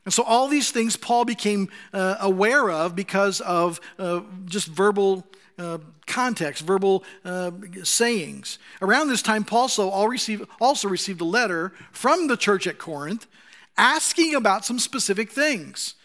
And 0.04 0.14
so, 0.14 0.24
all 0.24 0.50
these 0.50 0.70
things 0.70 0.98
Paul 0.98 1.24
became 1.24 1.70
uh, 1.94 2.18
aware 2.20 2.70
of 2.70 2.98
because 2.98 3.40
of 3.40 3.80
uh, 3.98 4.20
just 4.44 4.68
verbal 4.68 5.26
uh, 5.58 5.78
context, 6.08 6.64
verbal 6.64 7.06
uh, 7.24 7.52
sayings. 7.84 8.60
Around 8.82 9.08
this 9.08 9.22
time, 9.22 9.46
Paul 9.46 9.70
also 9.78 10.06
received, 10.06 10.46
also 10.60 10.90
received 10.90 11.22
a 11.22 11.26
letter 11.26 11.72
from 11.94 12.28
the 12.28 12.36
church 12.36 12.68
at 12.68 12.78
Corinth 12.78 13.28
asking 13.78 14.36
about 14.36 14.66
some 14.66 14.80
specific 14.80 15.32
things. 15.32 15.96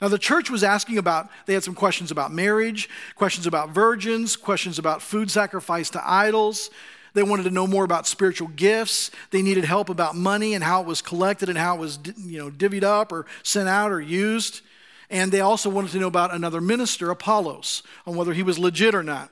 Now, 0.00 0.08
the 0.08 0.18
church 0.18 0.50
was 0.50 0.64
asking 0.64 0.98
about, 0.98 1.30
they 1.46 1.54
had 1.54 1.62
some 1.62 1.76
questions 1.76 2.10
about 2.10 2.32
marriage, 2.32 2.88
questions 3.14 3.46
about 3.46 3.70
virgins, 3.70 4.36
questions 4.36 4.78
about 4.78 5.00
food 5.00 5.30
sacrifice 5.30 5.90
to 5.90 6.02
idols. 6.04 6.70
They 7.14 7.22
wanted 7.22 7.44
to 7.44 7.50
know 7.50 7.66
more 7.66 7.84
about 7.84 8.08
spiritual 8.08 8.48
gifts. 8.48 9.10
They 9.30 9.42
needed 9.42 9.64
help 9.64 9.88
about 9.88 10.16
money 10.16 10.54
and 10.54 10.64
how 10.64 10.80
it 10.80 10.86
was 10.86 11.02
collected 11.02 11.48
and 11.48 11.58
how 11.58 11.76
it 11.76 11.80
was 11.80 11.98
you 12.16 12.38
know, 12.38 12.50
divvied 12.50 12.82
up 12.82 13.12
or 13.12 13.26
sent 13.44 13.68
out 13.68 13.92
or 13.92 14.00
used. 14.00 14.62
And 15.08 15.30
they 15.30 15.40
also 15.40 15.68
wanted 15.68 15.92
to 15.92 15.98
know 15.98 16.08
about 16.08 16.34
another 16.34 16.60
minister, 16.60 17.10
Apollos, 17.10 17.82
on 18.06 18.16
whether 18.16 18.32
he 18.32 18.42
was 18.42 18.58
legit 18.58 18.94
or 18.94 19.02
not. 19.02 19.30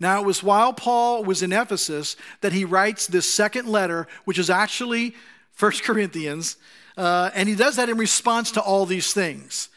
Now, 0.00 0.20
it 0.20 0.26
was 0.26 0.42
while 0.42 0.72
Paul 0.72 1.24
was 1.24 1.42
in 1.42 1.52
Ephesus 1.52 2.16
that 2.40 2.52
he 2.52 2.64
writes 2.64 3.06
this 3.06 3.32
second 3.32 3.68
letter, 3.68 4.06
which 4.24 4.38
is 4.38 4.50
actually 4.50 5.14
1 5.58 5.72
Corinthians, 5.82 6.56
uh, 6.98 7.30
and 7.32 7.48
he 7.48 7.54
does 7.54 7.76
that 7.76 7.88
in 7.88 7.96
response 7.96 8.50
to 8.52 8.60
all 8.60 8.84
these 8.84 9.12
things. 9.14 9.68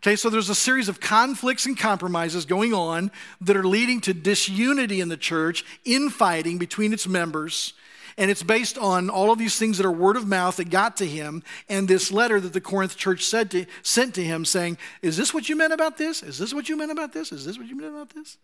Okay, 0.00 0.14
so 0.14 0.28
there's 0.28 0.50
a 0.50 0.54
series 0.54 0.90
of 0.90 1.00
conflicts 1.00 1.64
and 1.64 1.76
compromises 1.76 2.44
going 2.44 2.74
on 2.74 3.10
that 3.40 3.56
are 3.56 3.66
leading 3.66 4.00
to 4.02 4.12
disunity 4.12 5.00
in 5.00 5.08
the 5.08 5.16
church, 5.16 5.64
infighting 5.86 6.58
between 6.58 6.92
its 6.92 7.08
members. 7.08 7.72
And 8.18 8.30
it's 8.30 8.42
based 8.42 8.76
on 8.76 9.08
all 9.08 9.32
of 9.32 9.38
these 9.38 9.58
things 9.58 9.78
that 9.78 9.86
are 9.86 9.92
word 9.92 10.16
of 10.16 10.26
mouth 10.26 10.56
that 10.56 10.70
got 10.70 10.98
to 10.98 11.06
him, 11.06 11.42
and 11.68 11.88
this 11.88 12.12
letter 12.12 12.40
that 12.40 12.52
the 12.52 12.60
Corinth 12.60 12.96
church 12.96 13.24
said 13.24 13.50
to, 13.52 13.64
sent 13.82 14.14
to 14.14 14.22
him 14.22 14.44
saying, 14.44 14.76
Is 15.00 15.16
this 15.16 15.32
what 15.32 15.48
you 15.48 15.56
meant 15.56 15.72
about 15.72 15.96
this? 15.96 16.22
Is 16.22 16.38
this 16.38 16.52
what 16.52 16.68
you 16.68 16.76
meant 16.76 16.92
about 16.92 17.12
this? 17.12 17.32
Is 17.32 17.46
this 17.46 17.58
what 17.58 17.66
you 17.66 17.76
meant 17.76 17.94
about 17.94 18.10
this? 18.10 18.36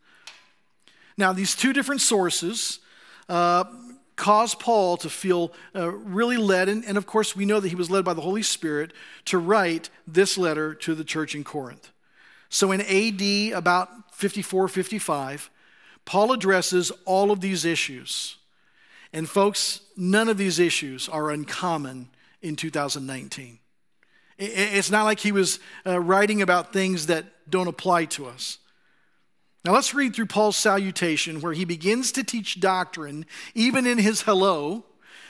Now, 1.19 1.35
these 1.35 1.55
two 1.55 1.75
different 1.75 2.01
sources 2.01 2.81
uh, 3.29 3.65
caused 4.17 4.59
Paul 4.59 4.97
to 4.99 5.11
feel 5.11 5.53
uh, 5.75 5.91
really 5.91 6.37
led, 6.37 6.69
and, 6.69 6.85
and 6.85 6.97
of 6.97 7.07
course, 7.07 7.35
we 7.35 7.45
know 7.45 7.61
that 7.61 7.69
he 7.69 7.75
was 7.75 7.91
led 7.91 8.05
by 8.05 8.15
the 8.15 8.21
Holy 8.21 8.43
Spirit 8.43 8.93
to 9.27 9.39
write 9.39 9.91
this 10.07 10.37
letter 10.37 10.75
to 10.75 10.95
the 10.95 11.05
church 11.05 11.35
in 11.35 11.45
Corinth. 11.45 11.91
So 12.49 12.71
in 12.73 12.81
AD 12.83 13.57
about 13.57 14.15
54, 14.15 14.69
55, 14.69 15.51
Paul 16.05 16.33
addresses 16.33 16.93
all 17.05 17.31
of 17.31 17.41
these 17.41 17.65
issues. 17.65 18.37
And 19.13 19.29
folks, 19.29 19.81
none 19.97 20.29
of 20.29 20.39
these 20.39 20.59
issues 20.59 21.09
are 21.09 21.31
uncommon 21.31 22.09
in 22.41 22.57
2019. 22.57 23.59
It's 24.39 24.91
not 24.91 25.05
like 25.05 25.21
he 25.21 25.33
was 25.33 25.61
uh, 25.87 26.01
writing 26.01 26.43
about 26.43 26.73
things 26.73 27.07
that 27.07 27.27
don't 27.49 27.69
apply 27.69 28.07
to 28.07 28.27
us. 28.27 28.59
Now 29.65 29.73
let's 29.75 29.95
read 29.95 30.15
through 30.15 30.27
Paul's 30.27 30.57
salutation 30.57 31.41
where 31.41 31.53
he 31.53 31.65
begins 31.65 32.11
to 32.13 32.25
teach 32.25 32.59
doctrine, 32.59 33.27
even 33.55 33.87
in 33.87 33.99
his 33.99 34.23
hello, 34.23 34.85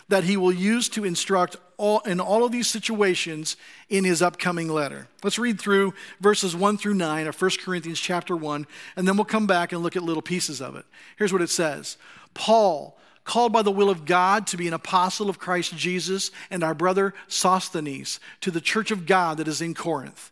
that 0.09 0.25
he 0.25 0.39
will 0.39 0.53
use 0.53 0.89
to 0.91 1.05
instruct 1.05 1.57
all, 1.77 2.01
in 2.01 2.19
all 2.19 2.45
of 2.45 2.53
these 2.53 2.69
situations 2.69 3.57
in 3.91 4.05
his 4.05 4.23
upcoming 4.23 4.69
letter. 4.69 5.09
Let's 5.23 5.39
read 5.39 5.61
through 5.61 5.93
verses 6.21 6.57
1 6.57 6.79
through 6.79 6.95
9 6.95 7.27
of 7.27 7.41
1 7.41 7.51
Corinthians 7.63 8.01
chapter 8.01 8.35
1, 8.35 8.67
and 8.97 9.07
then 9.07 9.17
we'll 9.17 9.25
come 9.27 9.47
back 9.47 9.73
and 9.73 9.83
look 9.83 9.97
at 9.97 10.03
little 10.03 10.23
pieces 10.23 10.63
of 10.63 10.77
it. 10.77 10.87
Here's 11.19 11.33
what 11.33 11.43
it 11.43 11.51
says 11.51 11.99
Paul, 12.33 12.99
called 13.25 13.53
by 13.53 13.63
the 13.63 13.71
will 13.71 13.91
of 13.91 14.07
God 14.07 14.47
to 14.49 14.57
be 14.57 14.67
an 14.67 14.75
apostle 14.75 15.29
of 15.29 15.39
Christ 15.39 15.77
Jesus, 15.77 16.31
and 16.51 16.65
our 16.65 16.75
brother 16.75 17.13
Sosthenes, 17.29 18.19
to 18.41 18.51
the 18.51 18.63
church 18.63 18.91
of 18.91 19.05
God 19.05 19.37
that 19.37 19.49
is 19.49 19.61
in 19.61 19.75
Corinth 19.75 20.32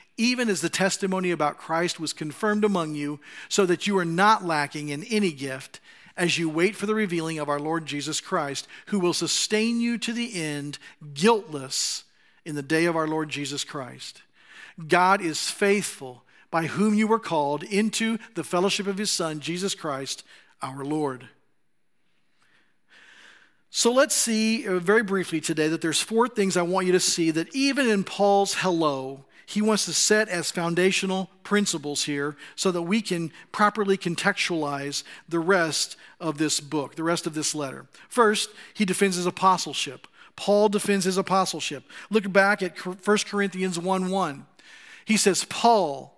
even 0.21 0.49
as 0.49 0.61
the 0.61 0.69
testimony 0.69 1.31
about 1.31 1.57
Christ 1.57 1.99
was 1.99 2.13
confirmed 2.13 2.63
among 2.63 2.93
you, 2.93 3.19
so 3.49 3.65
that 3.65 3.87
you 3.87 3.97
are 3.97 4.05
not 4.05 4.45
lacking 4.45 4.89
in 4.89 5.03
any 5.05 5.31
gift 5.31 5.79
as 6.15 6.37
you 6.37 6.47
wait 6.47 6.75
for 6.75 6.85
the 6.85 6.93
revealing 6.93 7.39
of 7.39 7.49
our 7.49 7.59
Lord 7.59 7.87
Jesus 7.87 8.21
Christ, 8.21 8.67
who 8.87 8.99
will 8.99 9.13
sustain 9.13 9.81
you 9.81 9.97
to 9.97 10.13
the 10.13 10.39
end, 10.39 10.77
guiltless 11.13 12.03
in 12.45 12.55
the 12.55 12.61
day 12.61 12.85
of 12.85 12.95
our 12.95 13.07
Lord 13.07 13.29
Jesus 13.29 13.63
Christ. 13.63 14.21
God 14.87 15.21
is 15.21 15.49
faithful, 15.49 16.23
by 16.51 16.67
whom 16.67 16.93
you 16.93 17.07
were 17.07 17.19
called 17.19 17.63
into 17.63 18.19
the 18.35 18.43
fellowship 18.43 18.85
of 18.85 18.97
his 18.97 19.09
Son, 19.09 19.39
Jesus 19.39 19.73
Christ, 19.73 20.23
our 20.61 20.83
Lord. 20.83 21.29
So 23.69 23.91
let's 23.93 24.13
see 24.15 24.67
uh, 24.67 24.79
very 24.79 25.01
briefly 25.01 25.39
today 25.39 25.69
that 25.69 25.79
there's 25.79 26.01
four 26.01 26.27
things 26.27 26.57
I 26.57 26.61
want 26.61 26.87
you 26.87 26.91
to 26.91 26.99
see 26.99 27.31
that 27.31 27.55
even 27.55 27.87
in 27.87 28.03
Paul's 28.03 28.55
hello, 28.55 29.23
he 29.45 29.61
wants 29.61 29.85
to 29.85 29.93
set 29.93 30.29
as 30.29 30.51
foundational 30.51 31.29
principles 31.43 32.03
here 32.03 32.35
so 32.55 32.71
that 32.71 32.83
we 32.83 33.01
can 33.01 33.31
properly 33.51 33.97
contextualize 33.97 35.03
the 35.27 35.39
rest 35.39 35.97
of 36.19 36.37
this 36.37 36.59
book, 36.59 36.95
the 36.95 37.03
rest 37.03 37.27
of 37.27 37.33
this 37.33 37.53
letter. 37.53 37.85
First, 38.09 38.49
he 38.73 38.85
defends 38.85 39.17
his 39.17 39.25
apostleship. 39.25 40.07
Paul 40.35 40.69
defends 40.69 41.05
his 41.05 41.17
apostleship. 41.17 41.83
Look 42.09 42.31
back 42.31 42.63
at 42.63 42.77
1 42.77 43.17
Corinthians 43.27 43.77
1 43.77 44.09
1. 44.09 44.45
He 45.05 45.17
says, 45.17 45.43
Paul, 45.45 46.17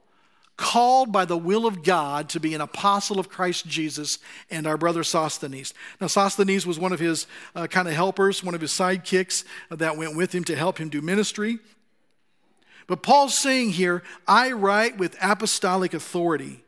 called 0.55 1.11
by 1.11 1.25
the 1.25 1.37
will 1.37 1.65
of 1.65 1.83
God 1.83 2.29
to 2.29 2.39
be 2.39 2.53
an 2.53 2.61
apostle 2.61 3.19
of 3.19 3.29
Christ 3.29 3.65
Jesus 3.65 4.19
and 4.51 4.67
our 4.67 4.77
brother 4.77 5.03
Sosthenes. 5.03 5.73
Now, 5.99 6.07
Sosthenes 6.07 6.67
was 6.67 6.79
one 6.79 6.93
of 6.93 6.99
his 6.99 7.25
uh, 7.55 7.67
kind 7.67 7.87
of 7.87 7.93
helpers, 7.95 8.43
one 8.43 8.53
of 8.53 8.61
his 8.61 8.71
sidekicks 8.71 9.45
that 9.69 9.97
went 9.97 10.15
with 10.15 10.33
him 10.33 10.43
to 10.45 10.55
help 10.55 10.77
him 10.77 10.89
do 10.89 11.01
ministry. 11.01 11.59
But 12.87 13.03
Paul's 13.03 13.37
saying 13.37 13.71
here, 13.71 14.03
I 14.27 14.51
write 14.51 14.97
with 14.97 15.17
apostolic 15.21 15.93
authority. 15.93 16.63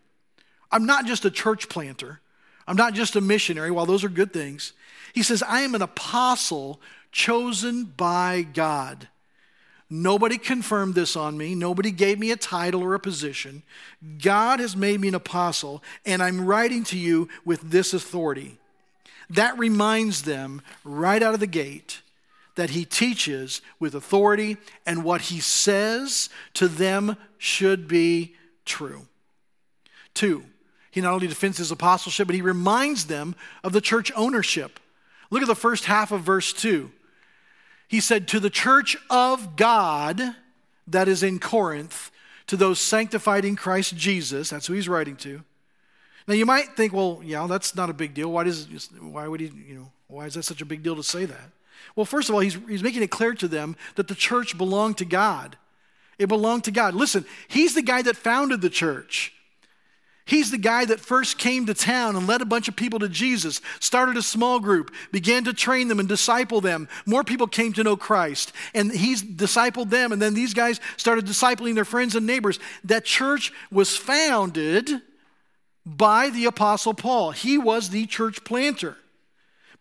I'm 0.71 0.85
not 0.85 1.05
just 1.05 1.25
a 1.25 1.31
church 1.31 1.69
planter, 1.69 2.21
I'm 2.67 2.77
not 2.77 2.93
just 2.93 3.15
a 3.15 3.21
missionary, 3.21 3.71
while 3.71 3.85
those 3.85 4.03
are 4.03 4.09
good 4.09 4.33
things. 4.33 4.73
He 5.13 5.23
says, 5.23 5.43
I 5.43 5.61
am 5.61 5.75
an 5.75 5.81
apostle 5.81 6.81
chosen 7.11 7.85
by 7.85 8.45
God. 8.53 9.07
Nobody 9.89 10.37
confirmed 10.37 10.95
this 10.95 11.15
on 11.15 11.37
me. 11.37 11.53
Nobody 11.53 11.91
gave 11.91 12.17
me 12.17 12.31
a 12.31 12.35
title 12.35 12.81
or 12.81 12.95
a 12.95 12.99
position. 12.99 13.61
God 14.21 14.59
has 14.59 14.75
made 14.75 14.99
me 14.99 15.09
an 15.09 15.15
apostle, 15.15 15.83
and 16.05 16.23
I'm 16.23 16.45
writing 16.45 16.83
to 16.85 16.97
you 16.97 17.29
with 17.45 17.61
this 17.61 17.93
authority. 17.93 18.57
That 19.29 19.57
reminds 19.57 20.23
them 20.23 20.61
right 20.83 21.21
out 21.21 21.33
of 21.33 21.39
the 21.39 21.47
gate 21.47 22.01
that 22.55 22.71
he 22.71 22.85
teaches 22.85 23.61
with 23.79 23.95
authority, 23.95 24.57
and 24.85 25.03
what 25.03 25.21
he 25.21 25.39
says 25.39 26.29
to 26.53 26.67
them 26.67 27.17
should 27.37 27.87
be 27.87 28.35
true. 28.65 29.07
Two, 30.13 30.45
he 30.89 31.01
not 31.01 31.13
only 31.13 31.27
defends 31.27 31.57
his 31.57 31.71
apostleship, 31.71 32.27
but 32.27 32.35
he 32.35 32.41
reminds 32.41 33.05
them 33.05 33.35
of 33.63 33.73
the 33.73 33.81
church 33.81 34.11
ownership. 34.15 34.79
Look 35.29 35.41
at 35.41 35.47
the 35.47 35.55
first 35.55 35.85
half 35.85 36.11
of 36.11 36.21
verse 36.21 36.53
2. 36.53 36.91
He 37.87 37.99
said, 37.99 38.27
To 38.27 38.39
the 38.39 38.49
church 38.49 38.95
of 39.09 39.55
God 39.55 40.21
that 40.87 41.07
is 41.07 41.23
in 41.23 41.39
Corinth, 41.39 42.11
to 42.47 42.55
those 42.55 42.79
sanctified 42.79 43.43
in 43.43 43.55
Christ 43.55 43.95
Jesus, 43.95 44.51
that's 44.51 44.67
who 44.67 44.73
he's 44.73 44.87
writing 44.87 45.15
to. 45.17 45.43
Now 46.27 46.33
you 46.33 46.45
might 46.45 46.75
think, 46.75 46.93
well, 46.93 47.21
yeah, 47.23 47.45
that's 47.47 47.75
not 47.75 47.89
a 47.89 47.93
big 47.93 48.13
deal. 48.13 48.31
Why 48.31 48.43
does 48.43 48.67
why 48.99 49.27
would 49.27 49.41
he, 49.41 49.51
you 49.67 49.75
know, 49.75 49.91
why 50.07 50.25
is 50.25 50.35
that 50.35 50.43
such 50.43 50.61
a 50.61 50.65
big 50.65 50.81
deal 50.81 50.95
to 50.95 51.03
say 51.03 51.25
that? 51.25 51.51
Well, 51.95 52.05
first 52.05 52.29
of 52.29 52.35
all, 52.35 52.41
he's, 52.41 52.57
he's 52.67 52.83
making 52.83 53.03
it 53.03 53.11
clear 53.11 53.33
to 53.35 53.47
them 53.47 53.75
that 53.95 54.07
the 54.07 54.15
church 54.15 54.57
belonged 54.57 54.97
to 54.99 55.05
God. 55.05 55.57
It 56.17 56.27
belonged 56.27 56.63
to 56.65 56.71
God. 56.71 56.95
Listen, 56.95 57.25
he's 57.47 57.75
the 57.75 57.81
guy 57.81 58.01
that 58.01 58.15
founded 58.15 58.61
the 58.61 58.69
church. 58.69 59.33
He's 60.25 60.49
the 60.49 60.57
guy 60.57 60.85
that 60.85 60.99
first 60.99 61.37
came 61.37 61.67
to 61.67 61.75
town 61.75 62.15
and 62.15 62.25
led 62.25 62.41
a 62.41 62.45
bunch 62.45 62.67
of 62.67 62.75
people 62.75 62.97
to 62.99 63.09
Jesus, 63.09 63.61
started 63.79 64.17
a 64.17 64.23
small 64.23 64.59
group, 64.59 64.91
began 65.11 65.43
to 65.43 65.53
train 65.53 65.87
them 65.87 65.99
and 65.99 66.09
disciple 66.09 66.61
them. 66.61 66.89
More 67.05 67.23
people 67.23 67.45
came 67.45 67.73
to 67.73 67.83
know 67.83 67.95
Christ, 67.95 68.51
and 68.73 68.91
he's 68.91 69.21
discipled 69.21 69.91
them, 69.91 70.11
and 70.11 70.19
then 70.19 70.33
these 70.33 70.55
guys 70.55 70.79
started 70.97 71.27
discipling 71.27 71.75
their 71.75 71.85
friends 71.85 72.15
and 72.15 72.25
neighbors. 72.25 72.59
That 72.85 73.05
church 73.05 73.53
was 73.71 73.95
founded 73.95 74.89
by 75.85 76.31
the 76.31 76.45
Apostle 76.45 76.95
Paul. 76.95 77.29
He 77.29 77.59
was 77.59 77.91
the 77.91 78.07
church 78.07 78.43
planter. 78.43 78.97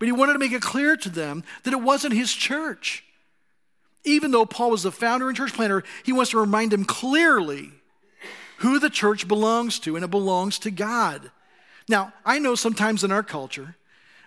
But 0.05 0.09
he 0.09 0.13
wanted 0.13 0.35
to 0.35 0.39
make 0.39 0.53
it 0.53 0.61
clear 0.61 0.99
to 0.99 1.09
them 1.09 1.45
that 1.63 1.73
it 1.73 1.81
wasn't 1.81 2.13
his 2.13 2.31
church. 2.31 3.05
Even 4.05 4.33
though 4.33 4.45
Paul 4.45 4.73
was 4.73 4.83
the 4.83 4.93
founder 4.93 5.29
and 5.29 5.35
church 5.35 5.55
planter, 5.55 5.83
he 6.03 6.13
wants 6.13 6.33
to 6.33 6.39
remind 6.39 6.73
them 6.73 6.85
clearly 6.85 7.71
who 8.59 8.79
the 8.79 8.91
church 8.91 9.27
belongs 9.27 9.79
to, 9.79 9.97
and 9.97 10.05
it 10.05 10.11
belongs 10.11 10.59
to 10.59 10.71
God. 10.71 11.31
Now, 11.89 12.13
I 12.23 12.39
know 12.39 12.55
sometimes 12.55 13.03
in 13.03 13.13
our 13.13 13.23
culture, 13.23 13.77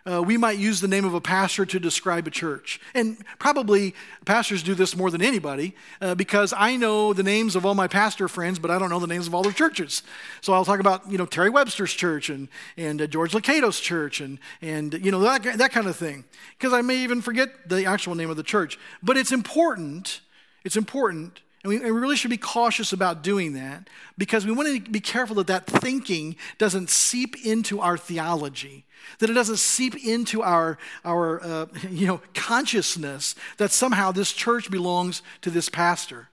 uh, 0.09 0.21
we 0.21 0.37
might 0.37 0.57
use 0.57 0.79
the 0.79 0.87
name 0.87 1.05
of 1.05 1.13
a 1.13 1.21
pastor 1.21 1.65
to 1.65 1.79
describe 1.79 2.27
a 2.27 2.31
church. 2.31 2.79
And 2.93 3.17
probably 3.39 3.93
pastors 4.25 4.63
do 4.63 4.73
this 4.73 4.95
more 4.95 5.11
than 5.11 5.21
anybody 5.21 5.75
uh, 6.01 6.15
because 6.15 6.53
I 6.55 6.77
know 6.77 7.13
the 7.13 7.23
names 7.23 7.55
of 7.55 7.65
all 7.65 7.75
my 7.75 7.87
pastor 7.87 8.27
friends, 8.27 8.59
but 8.59 8.71
I 8.71 8.79
don't 8.79 8.89
know 8.89 8.99
the 8.99 9.07
names 9.07 9.27
of 9.27 9.35
all 9.35 9.43
their 9.43 9.51
churches. 9.51 10.03
So 10.41 10.53
I'll 10.53 10.65
talk 10.65 10.79
about, 10.79 11.11
you 11.11 11.17
know, 11.17 11.25
Terry 11.25 11.49
Webster's 11.49 11.93
church 11.93 12.29
and, 12.29 12.47
and 12.77 13.01
uh, 13.01 13.07
George 13.07 13.33
Locato's 13.33 13.79
church 13.79 14.21
and, 14.21 14.39
and 14.61 14.93
you 14.93 15.11
know, 15.11 15.19
that, 15.19 15.43
that 15.57 15.71
kind 15.71 15.87
of 15.87 15.95
thing. 15.95 16.23
Because 16.57 16.73
I 16.73 16.81
may 16.81 16.97
even 16.97 17.21
forget 17.21 17.67
the 17.67 17.85
actual 17.85 18.15
name 18.15 18.29
of 18.29 18.37
the 18.37 18.43
church. 18.43 18.79
But 19.03 19.17
it's 19.17 19.31
important, 19.31 20.21
it's 20.63 20.77
important 20.77 21.41
and 21.67 21.81
we, 21.81 21.85
and 21.85 21.93
we, 21.93 21.99
really 21.99 22.15
should 22.15 22.31
be 22.31 22.37
cautious 22.37 22.93
about 22.93 23.21
doing 23.21 23.53
that 23.53 23.89
because 24.17 24.45
we 24.45 24.53
want 24.53 24.85
to 24.85 24.89
be 24.89 25.01
careful 25.01 25.35
that 25.35 25.47
that 25.47 25.67
thinking 25.67 26.37
doesn't 26.57 26.89
seep 26.89 27.45
into 27.45 27.81
our 27.81 27.97
theology, 27.97 28.85
that 29.19 29.29
it 29.29 29.33
doesn't 29.33 29.57
seep 29.57 29.95
into 30.05 30.41
our, 30.41 30.77
our 31.03 31.43
uh, 31.43 31.65
you 31.89 32.07
know, 32.07 32.21
consciousness 32.33 33.35
that 33.57 33.71
somehow 33.71 34.13
this 34.13 34.31
church 34.31 34.71
belongs 34.71 35.21
to 35.41 35.49
this 35.49 35.67
pastor. 35.67 36.29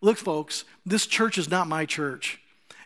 Look, 0.00 0.16
folks, 0.16 0.64
this 0.86 1.06
church 1.06 1.36
is 1.36 1.50
not 1.50 1.68
my 1.68 1.84
church. 1.84 2.40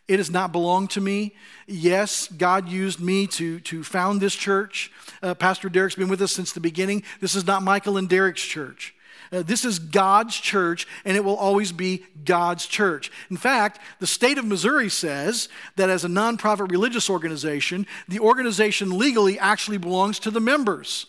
It 0.08 0.16
does 0.18 0.30
not 0.30 0.50
belong 0.50 0.88
to 0.88 1.00
me. 1.00 1.34
Yes, 1.68 2.28
God 2.28 2.68
used 2.68 3.00
me 3.00 3.28
to, 3.28 3.60
to 3.60 3.84
found 3.84 4.20
this 4.20 4.34
church. 4.34 4.90
Uh, 5.22 5.34
pastor 5.34 5.68
Derek's 5.68 5.94
been 5.94 6.08
with 6.08 6.22
us 6.22 6.32
since 6.32 6.52
the 6.52 6.60
beginning. 6.60 7.04
This 7.20 7.36
is 7.36 7.46
not 7.46 7.62
Michael 7.62 7.96
and 7.96 8.08
Derek's 8.08 8.42
church. 8.42 8.95
Uh, 9.36 9.42
this 9.42 9.64
is 9.66 9.78
God's 9.78 10.34
church, 10.34 10.86
and 11.04 11.16
it 11.16 11.24
will 11.24 11.36
always 11.36 11.70
be 11.70 12.04
God's 12.24 12.64
church. 12.66 13.10
In 13.30 13.36
fact, 13.36 13.80
the 13.98 14.06
state 14.06 14.38
of 14.38 14.46
Missouri 14.46 14.88
says 14.88 15.50
that 15.76 15.90
as 15.90 16.04
a 16.04 16.08
nonprofit 16.08 16.70
religious 16.70 17.10
organization, 17.10 17.86
the 18.08 18.20
organization 18.20 18.96
legally 18.96 19.38
actually 19.38 19.76
belongs 19.76 20.18
to 20.20 20.30
the 20.30 20.40
members. 20.40 21.06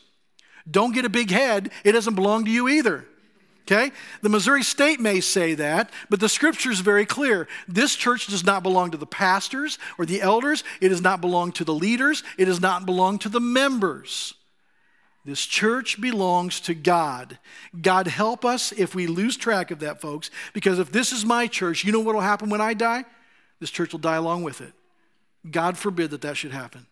Don't 0.69 0.93
get 0.93 1.05
a 1.05 1.10
big 1.10 1.31
head, 1.31 1.72
it 1.86 1.93
doesn't 1.93 2.15
belong 2.15 2.43
to 2.46 2.51
you 2.51 2.67
either. 2.67 3.05
Okay? 3.62 3.91
The 4.22 4.29
Missouri 4.29 4.63
state 4.63 5.00
may 5.00 5.22
say 5.22 5.53
that, 5.55 5.89
but 6.10 6.19
the 6.19 6.29
scripture 6.29 6.72
is 6.72 6.79
very 6.81 7.05
clear. 7.05 7.48
This 7.67 7.96
church 7.96 8.27
does 8.27 8.46
not 8.46 8.63
belong 8.63 8.91
to 8.91 8.98
the 8.98 9.05
pastors 9.05 9.77
or 9.98 10.05
the 10.05 10.22
elders. 10.22 10.63
It 10.81 10.89
does 10.89 11.01
not 11.01 11.22
belong 11.22 11.53
to 11.53 11.65
the 11.65 11.74
leaders. 11.74 12.24
It 12.38 12.46
does 12.46 12.62
not 12.62 12.86
belong 12.86 13.19
to 13.19 13.29
the 13.29 13.41
members. 13.41 14.34
This 15.27 15.46
church 15.46 16.00
belongs 16.00 16.62
to 16.62 16.74
God. 16.74 17.38
God 17.81 18.07
help 18.07 18.46
us 18.46 18.72
if 18.72 18.96
we 18.96 19.07
lose 19.07 19.36
track 19.36 19.72
of 19.72 19.79
that, 19.79 20.00
folks, 20.00 20.31
because 20.53 20.79
if 20.79 20.89
this 20.89 21.12
is 21.12 21.25
my 21.25 21.48
church, 21.48 21.84
you 21.84 21.91
know 21.91 22.00
what 22.00 22.15
will 22.15 22.22
happen 22.22 22.50
when 22.50 22.62
I 22.62 22.74
die? 22.74 23.03
This 23.60 23.69
church 23.69 23.91
will 23.91 24.00
die 24.00 24.15
along 24.15 24.43
with 24.43 24.62
it. 24.62 24.72
God 25.51 25.77
forbid 25.77 26.12
that 26.12 26.22
that 26.22 26.38
should 26.38 26.53
happen. 26.53 26.86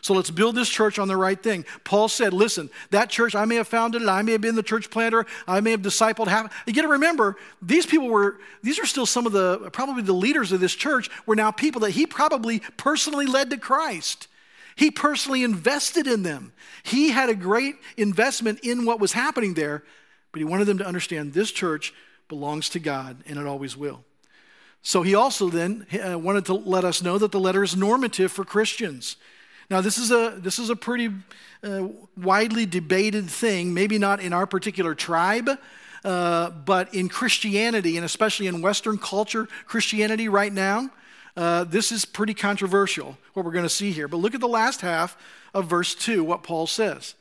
So 0.00 0.14
let's 0.14 0.30
build 0.30 0.54
this 0.54 0.70
church 0.70 0.98
on 0.98 1.08
the 1.08 1.16
right 1.18 1.40
thing. 1.42 1.66
Paul 1.84 2.08
said, 2.08 2.32
listen, 2.32 2.70
that 2.88 3.10
church, 3.10 3.34
I 3.34 3.44
may 3.44 3.56
have 3.56 3.68
founded 3.68 4.00
it, 4.00 4.08
I 4.08 4.22
may 4.22 4.32
have 4.32 4.40
been 4.40 4.54
the 4.54 4.62
church 4.62 4.88
planter, 4.90 5.26
I 5.46 5.60
may 5.60 5.72
have 5.72 5.82
discipled 5.82 6.28
half. 6.28 6.54
You 6.66 6.72
got 6.72 6.82
to 6.82 6.88
remember, 6.88 7.36
these 7.60 7.84
people 7.84 8.08
were, 8.08 8.38
these 8.62 8.78
are 8.78 8.86
still 8.86 9.04
some 9.04 9.26
of 9.26 9.32
the, 9.32 9.68
probably 9.72 10.02
the 10.02 10.14
leaders 10.14 10.52
of 10.52 10.60
this 10.60 10.74
church, 10.74 11.10
were 11.26 11.36
now 11.36 11.50
people 11.50 11.82
that 11.82 11.90
he 11.90 12.06
probably 12.06 12.60
personally 12.78 13.26
led 13.26 13.50
to 13.50 13.58
Christ. 13.58 14.28
He 14.76 14.90
personally 14.90 15.42
invested 15.42 16.06
in 16.06 16.22
them. 16.22 16.52
He 16.82 17.10
had 17.10 17.28
a 17.28 17.34
great 17.34 17.76
investment 17.96 18.60
in 18.60 18.84
what 18.84 19.00
was 19.00 19.12
happening 19.12 19.54
there, 19.54 19.84
but 20.32 20.40
he 20.40 20.44
wanted 20.44 20.64
them 20.66 20.78
to 20.78 20.86
understand 20.86 21.32
this 21.32 21.50
church 21.52 21.94
belongs 22.28 22.68
to 22.70 22.78
God 22.78 23.18
and 23.26 23.38
it 23.38 23.46
always 23.46 23.76
will. 23.76 24.04
So 24.82 25.02
he 25.02 25.14
also 25.14 25.48
then 25.48 25.86
uh, 26.04 26.18
wanted 26.18 26.44
to 26.46 26.54
let 26.54 26.84
us 26.84 27.02
know 27.02 27.16
that 27.18 27.32
the 27.32 27.40
letter 27.40 27.62
is 27.62 27.76
normative 27.76 28.32
for 28.32 28.44
Christians. 28.44 29.16
Now, 29.70 29.80
this 29.80 29.96
is 29.96 30.10
a, 30.10 30.36
this 30.38 30.58
is 30.58 30.68
a 30.68 30.76
pretty 30.76 31.10
uh, 31.62 31.88
widely 32.16 32.66
debated 32.66 33.30
thing, 33.30 33.72
maybe 33.72 33.96
not 33.98 34.20
in 34.20 34.34
our 34.34 34.46
particular 34.46 34.94
tribe, 34.94 35.48
uh, 36.04 36.50
but 36.50 36.92
in 36.94 37.08
Christianity, 37.08 37.96
and 37.96 38.04
especially 38.04 38.46
in 38.46 38.60
Western 38.60 38.98
culture, 38.98 39.48
Christianity 39.64 40.28
right 40.28 40.52
now. 40.52 40.90
Uh, 41.36 41.64
this 41.64 41.90
is 41.90 42.04
pretty 42.04 42.34
controversial, 42.34 43.18
what 43.32 43.44
we're 43.44 43.52
going 43.52 43.64
to 43.64 43.68
see 43.68 43.90
here. 43.90 44.06
But 44.06 44.18
look 44.18 44.34
at 44.34 44.40
the 44.40 44.48
last 44.48 44.82
half 44.82 45.16
of 45.52 45.66
verse 45.66 45.94
2, 45.94 46.22
what 46.22 46.42
Paul 46.42 46.66
says. 46.66 47.14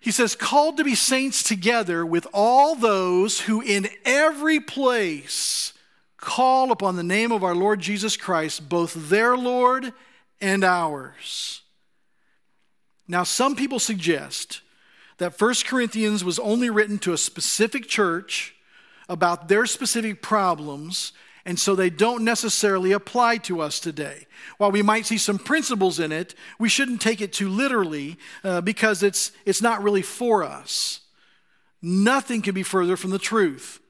He 0.00 0.10
says, 0.10 0.34
called 0.34 0.78
to 0.78 0.84
be 0.84 0.96
saints 0.96 1.44
together 1.44 2.04
with 2.04 2.26
all 2.32 2.74
those 2.74 3.42
who 3.42 3.60
in 3.60 3.88
every 4.04 4.58
place 4.58 5.72
call 6.16 6.72
upon 6.72 6.96
the 6.96 7.04
name 7.04 7.30
of 7.30 7.44
our 7.44 7.54
Lord 7.54 7.80
Jesus 7.80 8.16
Christ, 8.16 8.68
both 8.68 9.10
their 9.10 9.36
Lord 9.36 9.92
and 10.40 10.64
ours. 10.64 11.62
Now, 13.06 13.22
some 13.22 13.54
people 13.54 13.78
suggest 13.78 14.60
that 15.18 15.40
1 15.40 15.54
Corinthians 15.66 16.24
was 16.24 16.38
only 16.40 16.68
written 16.68 16.98
to 16.98 17.12
a 17.12 17.18
specific 17.18 17.86
church 17.86 18.56
about 19.08 19.48
their 19.48 19.66
specific 19.66 20.20
problems 20.20 21.12
and 21.44 21.58
so 21.58 21.74
they 21.74 21.90
don't 21.90 22.24
necessarily 22.24 22.92
apply 22.92 23.38
to 23.38 23.60
us 23.60 23.80
today. 23.80 24.26
While 24.58 24.70
we 24.70 24.82
might 24.82 25.06
see 25.06 25.18
some 25.18 25.38
principles 25.38 25.98
in 25.98 26.12
it, 26.12 26.34
we 26.58 26.68
shouldn't 26.68 27.00
take 27.00 27.20
it 27.20 27.32
too 27.32 27.48
literally 27.48 28.16
uh, 28.44 28.60
because 28.60 29.02
it's, 29.02 29.32
it's 29.44 29.62
not 29.62 29.82
really 29.82 30.02
for 30.02 30.44
us. 30.44 31.00
Nothing 31.80 32.42
can 32.42 32.54
be 32.54 32.62
further 32.62 32.96
from 32.96 33.10
the 33.10 33.18
truth. 33.18 33.80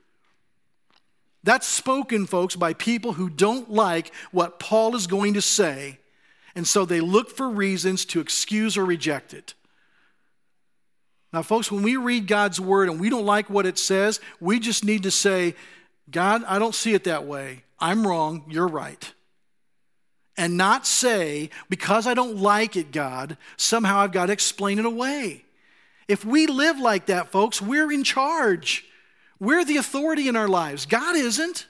That's 1.44 1.66
spoken, 1.66 2.26
folks, 2.26 2.56
by 2.56 2.72
people 2.72 3.14
who 3.14 3.28
don't 3.28 3.70
like 3.70 4.12
what 4.30 4.58
Paul 4.58 4.94
is 4.94 5.06
going 5.06 5.34
to 5.34 5.42
say, 5.42 5.98
and 6.54 6.66
so 6.66 6.84
they 6.84 7.00
look 7.00 7.30
for 7.30 7.48
reasons 7.48 8.04
to 8.06 8.20
excuse 8.20 8.78
or 8.78 8.84
reject 8.84 9.34
it. 9.34 9.54
Now, 11.32 11.42
folks, 11.42 11.72
when 11.72 11.82
we 11.82 11.96
read 11.96 12.26
God's 12.26 12.60
word 12.60 12.88
and 12.88 13.00
we 13.00 13.08
don't 13.08 13.24
like 13.24 13.48
what 13.48 13.66
it 13.66 13.78
says, 13.78 14.20
we 14.38 14.60
just 14.60 14.84
need 14.84 15.02
to 15.04 15.10
say, 15.10 15.54
God, 16.10 16.44
I 16.46 16.58
don't 16.58 16.74
see 16.74 16.94
it 16.94 17.04
that 17.04 17.24
way. 17.24 17.64
I'm 17.78 18.06
wrong. 18.06 18.44
You're 18.48 18.68
right. 18.68 19.12
And 20.36 20.56
not 20.56 20.86
say, 20.86 21.50
because 21.68 22.06
I 22.06 22.14
don't 22.14 22.38
like 22.38 22.76
it, 22.76 22.90
God, 22.90 23.36
somehow 23.56 23.98
I've 23.98 24.12
got 24.12 24.26
to 24.26 24.32
explain 24.32 24.78
it 24.78 24.86
away. 24.86 25.44
If 26.08 26.24
we 26.24 26.46
live 26.46 26.78
like 26.78 27.06
that, 27.06 27.30
folks, 27.30 27.60
we're 27.60 27.92
in 27.92 28.04
charge. 28.04 28.84
We're 29.38 29.64
the 29.64 29.76
authority 29.76 30.28
in 30.28 30.36
our 30.36 30.48
lives. 30.48 30.86
God 30.86 31.16
isn't. 31.16 31.66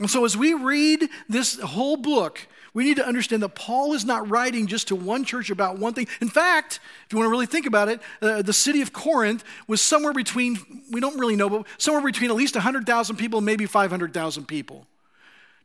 And 0.00 0.10
so 0.10 0.24
as 0.24 0.36
we 0.36 0.54
read 0.54 1.08
this 1.28 1.58
whole 1.60 1.96
book, 1.96 2.46
we 2.72 2.84
need 2.84 2.96
to 2.96 3.06
understand 3.06 3.42
that 3.42 3.54
Paul 3.54 3.94
is 3.94 4.04
not 4.04 4.30
writing 4.30 4.66
just 4.66 4.88
to 4.88 4.96
one 4.96 5.24
church 5.24 5.50
about 5.50 5.78
one 5.78 5.92
thing. 5.92 6.06
In 6.20 6.28
fact, 6.28 6.78
if 7.06 7.12
you 7.12 7.18
want 7.18 7.26
to 7.26 7.30
really 7.30 7.46
think 7.46 7.66
about 7.66 7.88
it, 7.88 8.00
uh, 8.22 8.42
the 8.42 8.52
city 8.52 8.80
of 8.80 8.92
Corinth 8.92 9.42
was 9.66 9.80
somewhere 9.80 10.12
between, 10.12 10.58
we 10.90 11.00
don't 11.00 11.18
really 11.18 11.36
know, 11.36 11.48
but 11.48 11.66
somewhere 11.78 12.04
between 12.04 12.30
at 12.30 12.36
least 12.36 12.54
100,000 12.54 13.16
people 13.16 13.38
and 13.38 13.46
maybe 13.46 13.66
500,000 13.66 14.46
people. 14.46 14.86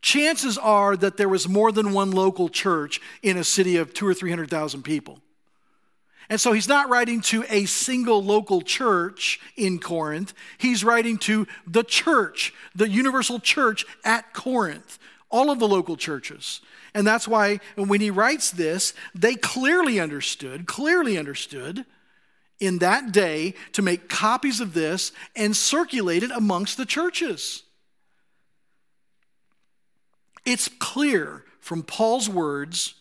Chances 0.02 0.58
are 0.58 0.96
that 0.98 1.18
there 1.18 1.30
was 1.30 1.48
more 1.48 1.72
than 1.72 1.94
one 1.94 2.12
local 2.12 2.50
church 2.50 3.00
in 3.22 3.38
a 3.38 3.44
city 3.44 3.78
of 3.78 3.94
two 3.94 4.08
or 4.08 4.14
300,000 4.14 4.84
people. 4.84 5.20
And 6.30 6.42
so 6.42 6.54
he's 6.54 6.68
not 6.68 6.90
writing 6.90 7.22
to 7.22 7.46
a 7.50 7.66
single 7.66 8.24
local 8.24 8.62
church 8.62 9.40
in 9.56 9.80
Corinth. 9.80 10.34
He's 10.58 10.84
writing 10.84 11.18
to 11.20 11.48
the 11.68 11.84
church, 11.84 12.54
the 12.74 12.90
universal 12.90 13.40
church 13.40 13.86
at 14.04 14.34
Corinth, 14.34 14.98
all 15.30 15.50
of 15.50 15.60
the 15.60 15.68
local 15.68 15.98
churches. 15.98 16.62
And 16.94 17.06
that's 17.06 17.28
why 17.28 17.60
when 17.76 18.02
he 18.02 18.10
writes 18.10 18.52
this, 18.52 18.94
they 19.14 19.36
clearly 19.36 20.00
understood, 20.00 20.66
clearly 20.66 21.18
understood 21.18 21.86
in 22.60 22.80
that 22.80 23.12
day 23.12 23.54
to 23.74 23.82
make 23.82 24.08
copies 24.08 24.62
of 24.62 24.74
this 24.74 25.12
and 25.36 25.56
circulate 25.56 26.24
it 26.24 26.32
amongst 26.32 26.78
the 26.78 26.86
churches. 26.86 27.64
It's 30.46 30.70
clear 30.80 31.44
from 31.60 31.84
Paul's 31.84 32.30
words 32.30 32.94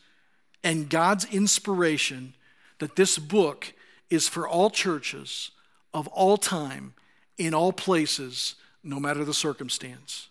and 0.62 0.88
God's 0.88 1.26
inspiration 1.26 2.34
that 2.78 2.96
this 2.96 3.18
book 3.18 3.74
is 4.10 4.28
for 4.28 4.48
all 4.48 4.70
churches 4.70 5.50
of 5.92 6.08
all 6.08 6.37
time, 6.37 6.94
in 7.37 7.54
all 7.54 7.72
places, 7.72 8.54
no 8.82 8.98
matter 8.98 9.24
the 9.24 9.34
circumstance. 9.34 10.28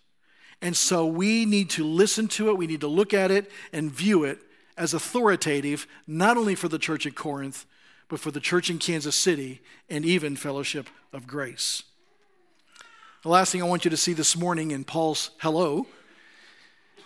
And 0.64 0.74
so 0.74 1.04
we 1.04 1.44
need 1.44 1.68
to 1.70 1.84
listen 1.84 2.26
to 2.28 2.48
it, 2.48 2.56
we 2.56 2.66
need 2.66 2.80
to 2.80 2.88
look 2.88 3.12
at 3.12 3.30
it 3.30 3.50
and 3.70 3.92
view 3.92 4.24
it 4.24 4.38
as 4.78 4.94
authoritative, 4.94 5.86
not 6.06 6.38
only 6.38 6.54
for 6.54 6.68
the 6.68 6.78
church 6.78 7.04
at 7.04 7.14
Corinth, 7.14 7.66
but 8.08 8.18
for 8.18 8.30
the 8.30 8.40
church 8.40 8.70
in 8.70 8.78
Kansas 8.78 9.14
City 9.14 9.60
and 9.90 10.06
even 10.06 10.36
Fellowship 10.36 10.88
of 11.12 11.26
Grace. 11.26 11.82
The 13.24 13.28
last 13.28 13.52
thing 13.52 13.62
I 13.62 13.66
want 13.66 13.84
you 13.84 13.90
to 13.90 13.96
see 13.98 14.14
this 14.14 14.38
morning 14.38 14.70
in 14.70 14.84
Paul's 14.84 15.32
hello 15.40 15.86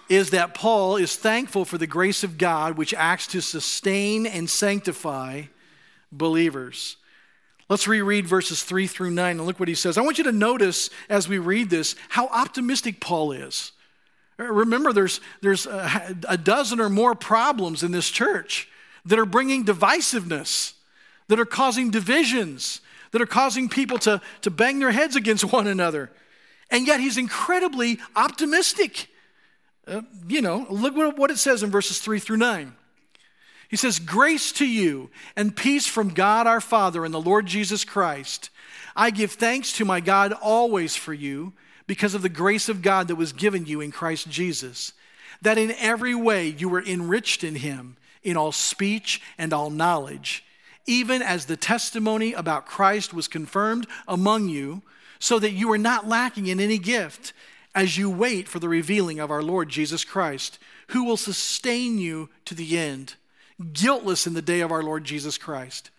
is 0.09 0.31
that 0.31 0.55
Paul 0.55 0.97
is 0.97 1.17
thankful 1.17 1.65
for 1.65 1.79
the 1.79 1.87
grace 1.89 2.23
of 2.23 2.39
God 2.39 2.77
which 2.77 2.95
acts 2.95 3.27
to 3.29 3.43
sustain 3.43 4.25
and 4.25 4.49
sanctify 4.49 5.43
believers. 6.13 6.97
Let's 7.69 7.87
reread 7.87 8.27
verses 8.27 8.63
3 8.63 8.87
through 8.87 9.11
9 9.11 9.37
and 9.37 9.47
look 9.47 9.61
what 9.61 9.69
he 9.69 9.75
says. 9.75 9.99
I 9.99 10.01
want 10.01 10.19
you 10.19 10.25
to 10.25 10.33
notice 10.33 10.89
as 11.11 11.29
we 11.29 11.39
read 11.39 11.69
this 11.69 11.97
how 12.09 12.29
optimistic 12.29 13.01
Paul 13.01 13.33
is. 13.33 13.73
Remember, 14.39 14.93
there's, 14.93 15.21
there's 15.43 15.67
a, 15.67 16.17
a 16.29 16.39
dozen 16.39 16.81
or 16.81 16.89
more 16.89 17.15
problems 17.15 17.83
in 17.83 17.91
this 17.91 18.09
church 18.09 18.69
that 19.05 19.19
are 19.19 19.27
bringing 19.27 19.65
divisiveness, 19.65 20.75
that 21.27 21.41
are 21.41 21.45
causing 21.45 21.91
divisions, 21.91 22.81
that 23.11 23.21
are 23.21 23.27
causing 23.27 23.69
people 23.69 23.99
to, 23.99 24.21
to 24.43 24.51
bang 24.51 24.79
their 24.79 24.93
heads 24.93 25.17
against 25.17 25.45
one 25.53 25.67
another. 25.67 26.11
And 26.71 26.87
yet 26.87 27.01
he's 27.01 27.19
incredibly 27.19 27.99
optimistic. 28.15 29.09
Uh, 29.87 30.03
you 30.27 30.41
know, 30.41 30.67
look 30.71 30.95
what 31.19 31.31
it 31.31 31.39
says 31.39 31.63
in 31.63 31.71
verses 31.71 31.99
3 31.99 32.19
through 32.19 32.37
9. 32.37 32.75
He 33.69 33.77
says, 33.77 33.99
Grace 33.99 34.51
to 34.53 34.67
you 34.67 35.11
and 35.37 35.55
peace 35.55 35.87
from 35.87 36.09
God 36.09 36.47
our 36.47 36.61
Father 36.61 37.05
and 37.05 37.13
the 37.13 37.21
Lord 37.21 37.47
Jesus 37.47 37.85
Christ. 37.85 38.51
I 38.97 39.11
give 39.11 39.33
thanks 39.33 39.73
to 39.75 39.85
my 39.85 40.01
God 40.01 40.33
always 40.33 40.97
for 40.97 41.15
you 41.15 41.53
because 41.87 42.15
of 42.15 42.23
the 42.23 42.29
grace 42.29 42.69
of 42.69 42.83
God 42.83 43.09
that 43.09 43.17
was 43.17 43.33
given 43.33 43.67
you 43.67 43.81
in 43.81 43.93
Christ 43.93 44.29
Jesus, 44.29 44.93
that 45.43 45.59
in 45.59 45.73
every 45.73 46.15
way 46.15 46.49
you 46.49 46.69
were 46.69 46.83
enriched 46.83 47.45
in 47.45 47.57
him, 47.57 47.97
in 48.23 48.37
all 48.37 48.53
speech 48.53 49.23
and 49.39 49.53
all 49.53 49.71
knowledge, 49.71 50.45
even 50.87 51.23
as 51.23 51.47
the 51.47 51.57
testimony 51.57 52.33
about 52.33 52.67
Christ 52.67 53.13
was 53.13 53.29
confirmed 53.29 53.87
among 54.07 54.49
you, 54.49 54.83
so 55.19 55.39
that 55.39 55.53
you 55.53 55.71
are 55.73 55.79
not 55.79 56.09
lacking 56.09 56.47
in 56.47 56.61
any 56.61 56.79
gift 56.79 57.33
as 57.75 57.97
you 57.99 58.11
wait 58.11 58.49
for 58.49 58.59
the 58.59 58.69
revealing 58.69 59.21
of 59.21 59.31
our 59.31 59.43
Lord 59.43 59.69
Jesus 59.69 60.05
Christ, 60.05 60.59
who 60.89 61.05
will 61.05 61.17
sustain 61.17 61.99
you 61.99 62.29
to 62.45 62.55
the 62.55 62.79
end, 62.79 63.15
guiltless 63.73 64.27
in 64.27 64.35
the 64.35 64.43
day 64.43 64.61
of 64.61 64.73
our 64.73 64.83
Lord 64.83 65.05
Jesus 65.05 65.39
Christ. 65.39 65.91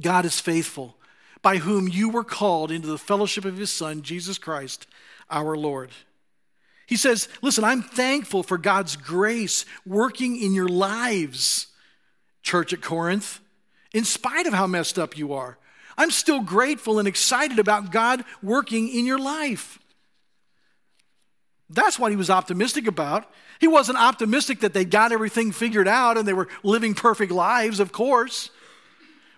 God 0.00 0.24
is 0.24 0.40
faithful, 0.40 0.96
by 1.42 1.58
whom 1.58 1.88
you 1.88 2.08
were 2.08 2.24
called 2.24 2.70
into 2.70 2.88
the 2.88 2.98
fellowship 2.98 3.44
of 3.44 3.56
his 3.56 3.70
Son, 3.70 4.02
Jesus 4.02 4.38
Christ, 4.38 4.86
our 5.30 5.56
Lord. 5.56 5.90
He 6.86 6.96
says, 6.96 7.28
Listen, 7.42 7.64
I'm 7.64 7.82
thankful 7.82 8.42
for 8.42 8.58
God's 8.58 8.96
grace 8.96 9.64
working 9.84 10.40
in 10.40 10.54
your 10.54 10.68
lives, 10.68 11.68
church 12.42 12.72
at 12.72 12.82
Corinth, 12.82 13.40
in 13.92 14.04
spite 14.04 14.46
of 14.46 14.54
how 14.54 14.66
messed 14.66 14.98
up 14.98 15.16
you 15.16 15.32
are. 15.32 15.58
I'm 15.98 16.10
still 16.10 16.40
grateful 16.40 16.98
and 16.98 17.08
excited 17.08 17.58
about 17.58 17.90
God 17.90 18.24
working 18.42 18.88
in 18.88 19.06
your 19.06 19.18
life. 19.18 19.78
That's 21.68 21.98
what 21.98 22.12
he 22.12 22.16
was 22.16 22.30
optimistic 22.30 22.86
about. 22.86 23.30
He 23.60 23.66
wasn't 23.66 23.98
optimistic 23.98 24.60
that 24.60 24.72
they 24.72 24.84
got 24.84 25.12
everything 25.12 25.50
figured 25.50 25.88
out 25.88 26.16
and 26.16 26.26
they 26.26 26.32
were 26.32 26.48
living 26.62 26.94
perfect 26.94 27.32
lives, 27.32 27.80
of 27.80 27.92
course. 27.92 28.50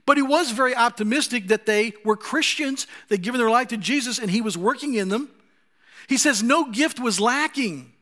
But 0.05 0.17
he 0.17 0.23
was 0.23 0.51
very 0.53 0.75
optimistic 0.75 1.49
that 1.49 1.67
they 1.67 1.93
were 2.05 2.17
Christians, 2.17 2.87
they'd 3.09 3.23
given 3.23 3.39
their 3.39 3.51
life 3.51 3.69
to 3.69 3.77
Jesus, 3.77 4.19
and 4.19 4.31
he 4.31 4.41
was 4.41 4.57
working 4.57 4.95
in 4.95 5.09
them. 5.09 5.31
He 6.09 6.17
says, 6.17 6.43
No 6.43 6.71
gift 6.71 6.99
was 6.99 7.21
lacking 7.21 7.93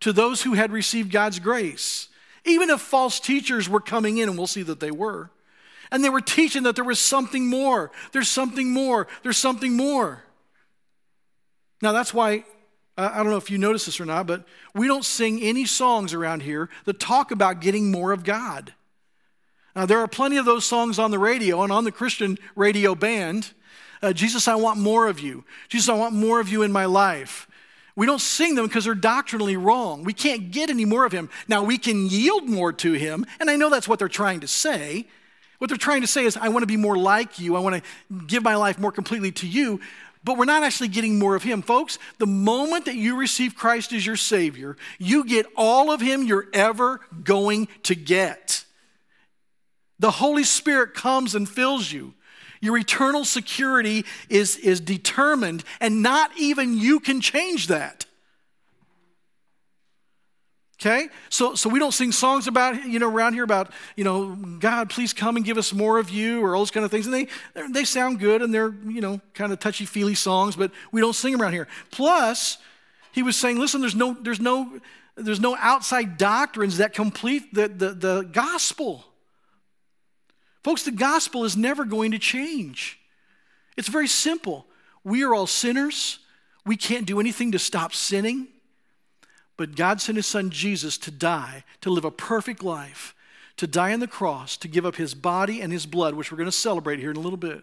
to 0.00 0.12
those 0.12 0.42
who 0.42 0.54
had 0.54 0.72
received 0.72 1.12
God's 1.12 1.38
grace. 1.38 2.08
Even 2.44 2.70
if 2.70 2.80
false 2.80 3.18
teachers 3.20 3.68
were 3.68 3.80
coming 3.80 4.18
in, 4.18 4.28
and 4.28 4.36
we'll 4.36 4.46
see 4.46 4.62
that 4.62 4.80
they 4.80 4.90
were, 4.90 5.30
and 5.90 6.02
they 6.02 6.10
were 6.10 6.20
teaching 6.20 6.64
that 6.64 6.74
there 6.74 6.84
was 6.84 6.98
something 6.98 7.46
more, 7.46 7.90
there's 8.12 8.28
something 8.28 8.72
more, 8.72 9.06
there's 9.22 9.38
something 9.38 9.76
more. 9.76 10.22
Now, 11.82 11.92
that's 11.92 12.12
why 12.12 12.44
I 12.98 13.18
don't 13.18 13.28
know 13.28 13.36
if 13.36 13.50
you 13.50 13.58
notice 13.58 13.84
this 13.84 14.00
or 14.00 14.06
not, 14.06 14.26
but 14.26 14.46
we 14.74 14.86
don't 14.86 15.04
sing 15.04 15.42
any 15.42 15.66
songs 15.66 16.14
around 16.14 16.42
here 16.42 16.70
that 16.86 16.98
talk 16.98 17.30
about 17.30 17.60
getting 17.60 17.90
more 17.90 18.12
of 18.12 18.24
God. 18.24 18.72
Now, 19.74 19.84
there 19.84 19.98
are 19.98 20.08
plenty 20.08 20.38
of 20.38 20.46
those 20.46 20.64
songs 20.64 20.98
on 20.98 21.10
the 21.10 21.18
radio 21.18 21.62
and 21.62 21.70
on 21.70 21.84
the 21.84 21.92
Christian 21.92 22.38
radio 22.54 22.94
band. 22.94 23.52
Uh, 24.00 24.14
Jesus, 24.14 24.48
I 24.48 24.54
want 24.54 24.78
more 24.78 25.08
of 25.08 25.20
you. 25.20 25.44
Jesus, 25.68 25.90
I 25.90 25.94
want 25.94 26.14
more 26.14 26.40
of 26.40 26.48
you 26.48 26.62
in 26.62 26.72
my 26.72 26.86
life. 26.86 27.46
We 27.94 28.06
don't 28.06 28.20
sing 28.20 28.54
them 28.54 28.66
because 28.66 28.84
they're 28.84 28.94
doctrinally 28.94 29.58
wrong. 29.58 30.04
We 30.04 30.14
can't 30.14 30.50
get 30.50 30.70
any 30.70 30.86
more 30.86 31.04
of 31.04 31.12
him. 31.12 31.28
Now, 31.48 31.62
we 31.62 31.76
can 31.76 32.06
yield 32.06 32.48
more 32.48 32.72
to 32.74 32.92
him, 32.92 33.26
and 33.40 33.50
I 33.50 33.56
know 33.56 33.68
that's 33.68 33.88
what 33.88 33.98
they're 33.98 34.08
trying 34.08 34.40
to 34.40 34.46
say. 34.46 35.06
What 35.58 35.68
they're 35.68 35.78
trying 35.78 36.02
to 36.02 36.06
say 36.06 36.24
is, 36.24 36.36
I 36.36 36.48
want 36.48 36.62
to 36.62 36.66
be 36.66 36.76
more 36.76 36.96
like 36.96 37.38
you. 37.38 37.56
I 37.56 37.60
want 37.60 37.76
to 37.76 37.82
give 38.26 38.42
my 38.42 38.56
life 38.56 38.78
more 38.78 38.92
completely 38.92 39.32
to 39.32 39.46
you 39.46 39.80
but 40.26 40.36
we're 40.36 40.44
not 40.44 40.64
actually 40.64 40.88
getting 40.88 41.20
more 41.20 41.36
of 41.36 41.44
Him. 41.44 41.62
Folks, 41.62 42.00
the 42.18 42.26
moment 42.26 42.86
that 42.86 42.96
you 42.96 43.16
receive 43.16 43.54
Christ 43.54 43.92
as 43.92 44.04
your 44.04 44.16
Savior, 44.16 44.76
you 44.98 45.24
get 45.24 45.46
all 45.56 45.92
of 45.92 46.00
Him 46.00 46.24
you're 46.24 46.48
ever 46.52 47.00
going 47.22 47.68
to 47.84 47.94
get. 47.94 48.64
The 50.00 50.10
Holy 50.10 50.42
Spirit 50.42 50.94
comes 50.94 51.36
and 51.36 51.48
fills 51.48 51.92
you. 51.92 52.14
Your 52.60 52.76
eternal 52.76 53.24
security 53.24 54.04
is, 54.28 54.56
is 54.56 54.80
determined, 54.80 55.62
and 55.80 56.02
not 56.02 56.32
even 56.36 56.76
you 56.76 56.98
can 56.98 57.20
change 57.20 57.68
that. 57.68 58.05
Okay? 60.86 61.08
So, 61.30 61.56
so 61.56 61.68
we 61.68 61.80
don't 61.80 61.92
sing 61.92 62.12
songs 62.12 62.46
about, 62.46 62.86
you 62.86 63.00
know, 63.00 63.10
around 63.10 63.32
here 63.32 63.42
about, 63.42 63.72
you 63.96 64.04
know, 64.04 64.36
God, 64.36 64.88
please 64.88 65.12
come 65.12 65.34
and 65.34 65.44
give 65.44 65.58
us 65.58 65.72
more 65.72 65.98
of 65.98 66.10
you 66.10 66.40
or 66.44 66.54
all 66.54 66.60
those 66.60 66.70
kind 66.70 66.84
of 66.84 66.92
things. 66.92 67.06
And 67.06 67.14
they, 67.14 67.26
they 67.72 67.84
sound 67.84 68.20
good 68.20 68.40
and 68.40 68.54
they're, 68.54 68.72
you 68.86 69.00
know, 69.00 69.20
kind 69.34 69.52
of 69.52 69.58
touchy 69.58 69.84
feely 69.84 70.14
songs, 70.14 70.54
but 70.54 70.70
we 70.92 71.00
don't 71.00 71.14
sing 71.14 71.32
them 71.32 71.42
around 71.42 71.54
here. 71.54 71.66
Plus, 71.90 72.58
he 73.10 73.24
was 73.24 73.34
saying, 73.34 73.58
listen, 73.58 73.80
there's 73.80 73.96
no, 73.96 74.16
there's 74.20 74.38
no, 74.38 74.80
there's 75.16 75.40
no 75.40 75.56
outside 75.56 76.18
doctrines 76.18 76.76
that 76.76 76.92
complete 76.92 77.52
the, 77.52 77.66
the, 77.66 77.90
the 77.90 78.22
gospel. 78.22 79.04
Folks, 80.62 80.84
the 80.84 80.92
gospel 80.92 81.44
is 81.44 81.56
never 81.56 81.84
going 81.84 82.12
to 82.12 82.18
change. 82.18 83.00
It's 83.76 83.88
very 83.88 84.08
simple. 84.08 84.66
We 85.02 85.24
are 85.24 85.34
all 85.34 85.48
sinners. 85.48 86.20
We 86.64 86.76
can't 86.76 87.06
do 87.06 87.18
anything 87.18 87.52
to 87.52 87.58
stop 87.58 87.92
sinning. 87.92 88.48
But 89.56 89.76
God 89.76 90.00
sent 90.00 90.16
his 90.16 90.26
son 90.26 90.50
Jesus 90.50 90.98
to 90.98 91.10
die, 91.10 91.64
to 91.80 91.90
live 91.90 92.04
a 92.04 92.10
perfect 92.10 92.62
life, 92.62 93.14
to 93.56 93.66
die 93.66 93.92
on 93.92 94.00
the 94.00 94.06
cross, 94.06 94.56
to 94.58 94.68
give 94.68 94.84
up 94.84 94.96
his 94.96 95.14
body 95.14 95.60
and 95.62 95.72
his 95.72 95.86
blood, 95.86 96.14
which 96.14 96.30
we're 96.30 96.36
going 96.36 96.46
to 96.46 96.52
celebrate 96.52 96.98
here 96.98 97.10
in 97.10 97.16
a 97.16 97.20
little 97.20 97.38
bit. 97.38 97.62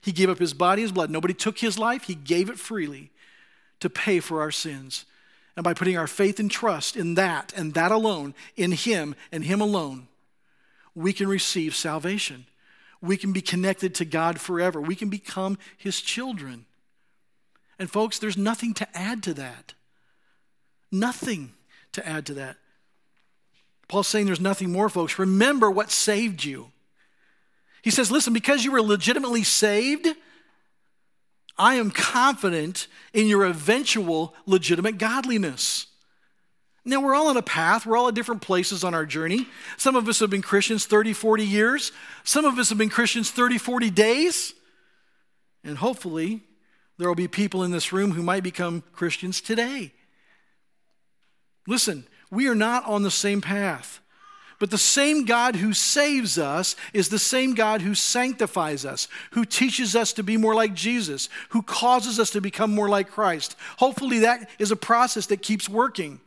He 0.00 0.12
gave 0.12 0.30
up 0.30 0.38
his 0.38 0.54
body, 0.54 0.82
his 0.82 0.92
blood. 0.92 1.10
Nobody 1.10 1.34
took 1.34 1.58
his 1.58 1.78
life, 1.78 2.04
he 2.04 2.14
gave 2.14 2.48
it 2.48 2.58
freely 2.58 3.10
to 3.80 3.90
pay 3.90 4.20
for 4.20 4.40
our 4.40 4.52
sins. 4.52 5.04
And 5.56 5.64
by 5.64 5.74
putting 5.74 5.96
our 5.96 6.06
faith 6.06 6.38
and 6.38 6.50
trust 6.50 6.96
in 6.96 7.14
that 7.14 7.52
and 7.56 7.74
that 7.74 7.90
alone, 7.90 8.34
in 8.56 8.72
him 8.72 9.14
and 9.32 9.44
him 9.44 9.60
alone, 9.60 10.06
we 10.94 11.12
can 11.12 11.28
receive 11.28 11.74
salvation. 11.74 12.46
We 13.00 13.16
can 13.16 13.32
be 13.32 13.40
connected 13.42 13.94
to 13.96 14.04
God 14.04 14.40
forever. 14.40 14.80
We 14.80 14.94
can 14.96 15.08
become 15.08 15.58
his 15.76 16.00
children. 16.00 16.66
And 17.78 17.90
folks, 17.90 18.18
there's 18.18 18.38
nothing 18.38 18.74
to 18.74 18.96
add 18.96 19.22
to 19.24 19.34
that. 19.34 19.74
Nothing 20.90 21.52
to 21.92 22.06
add 22.06 22.26
to 22.26 22.34
that. 22.34 22.56
Paul's 23.88 24.08
saying 24.08 24.26
there's 24.26 24.40
nothing 24.40 24.72
more, 24.72 24.88
folks. 24.88 25.18
Remember 25.18 25.70
what 25.70 25.90
saved 25.90 26.44
you. 26.44 26.72
He 27.82 27.90
says, 27.90 28.10
listen, 28.10 28.32
because 28.32 28.64
you 28.64 28.72
were 28.72 28.82
legitimately 28.82 29.44
saved, 29.44 30.08
I 31.56 31.76
am 31.76 31.90
confident 31.90 32.88
in 33.12 33.28
your 33.28 33.44
eventual 33.44 34.34
legitimate 34.44 34.98
godliness. 34.98 35.86
Now, 36.84 37.00
we're 37.00 37.14
all 37.14 37.28
on 37.28 37.36
a 37.36 37.42
path. 37.42 37.84
We're 37.84 37.96
all 37.96 38.08
at 38.08 38.14
different 38.14 38.42
places 38.42 38.84
on 38.84 38.94
our 38.94 39.06
journey. 39.06 39.46
Some 39.76 39.96
of 39.96 40.08
us 40.08 40.20
have 40.20 40.30
been 40.30 40.42
Christians 40.42 40.86
30, 40.86 41.14
40 41.14 41.44
years. 41.44 41.92
Some 42.22 42.44
of 42.44 42.58
us 42.58 42.68
have 42.68 42.78
been 42.78 42.90
Christians 42.90 43.30
30, 43.30 43.58
40 43.58 43.90
days. 43.90 44.54
And 45.64 45.78
hopefully, 45.78 46.42
there 46.98 47.08
will 47.08 47.16
be 47.16 47.26
people 47.26 47.64
in 47.64 47.72
this 47.72 47.92
room 47.92 48.12
who 48.12 48.22
might 48.22 48.44
become 48.44 48.84
Christians 48.92 49.40
today. 49.40 49.92
Listen, 51.66 52.06
we 52.30 52.48
are 52.48 52.54
not 52.54 52.84
on 52.86 53.02
the 53.02 53.10
same 53.10 53.40
path. 53.40 54.00
But 54.58 54.70
the 54.70 54.78
same 54.78 55.26
God 55.26 55.56
who 55.56 55.74
saves 55.74 56.38
us 56.38 56.76
is 56.94 57.08
the 57.08 57.18
same 57.18 57.54
God 57.54 57.82
who 57.82 57.94
sanctifies 57.94 58.86
us, 58.86 59.06
who 59.32 59.44
teaches 59.44 59.94
us 59.94 60.14
to 60.14 60.22
be 60.22 60.38
more 60.38 60.54
like 60.54 60.72
Jesus, 60.72 61.28
who 61.50 61.60
causes 61.60 62.18
us 62.18 62.30
to 62.30 62.40
become 62.40 62.74
more 62.74 62.88
like 62.88 63.10
Christ. 63.10 63.54
Hopefully, 63.76 64.20
that 64.20 64.48
is 64.58 64.70
a 64.70 64.76
process 64.76 65.26
that 65.26 65.42
keeps 65.42 65.68
working. 65.68 66.20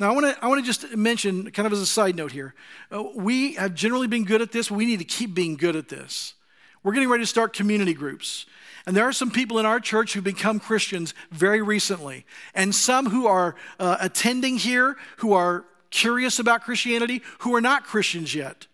Now, 0.00 0.10
I 0.10 0.14
want 0.14 0.26
to 0.26 0.44
I 0.44 0.48
want 0.48 0.64
to 0.64 0.66
just 0.66 0.96
mention, 0.96 1.50
kind 1.52 1.66
of 1.66 1.72
as 1.72 1.80
a 1.80 1.86
side 1.86 2.16
note 2.16 2.32
here, 2.32 2.54
uh, 2.92 3.04
we 3.14 3.54
have 3.54 3.74
generally 3.74 4.08
been 4.08 4.24
good 4.24 4.42
at 4.42 4.50
this. 4.50 4.70
We 4.70 4.84
need 4.84 4.98
to 4.98 5.04
keep 5.04 5.34
being 5.34 5.56
good 5.56 5.76
at 5.76 5.88
this. 5.88 6.34
We're 6.82 6.92
getting 6.92 7.08
ready 7.08 7.22
to 7.22 7.26
start 7.26 7.52
community 7.52 7.94
groups. 7.94 8.46
And 8.86 8.96
there 8.96 9.06
are 9.06 9.12
some 9.12 9.30
people 9.30 9.58
in 9.58 9.66
our 9.66 9.80
church 9.80 10.14
who 10.14 10.22
become 10.22 10.60
Christians 10.60 11.12
very 11.30 11.60
recently, 11.60 12.24
and 12.54 12.74
some 12.74 13.10
who 13.10 13.26
are 13.26 13.54
uh, 13.78 13.98
attending 14.00 14.56
here 14.56 14.96
who 15.18 15.34
are 15.34 15.64
curious 15.90 16.38
about 16.38 16.62
Christianity 16.62 17.22
who 17.40 17.54
are 17.54 17.60
not 17.60 17.84
Christians 17.84 18.34
yet. 18.34 18.66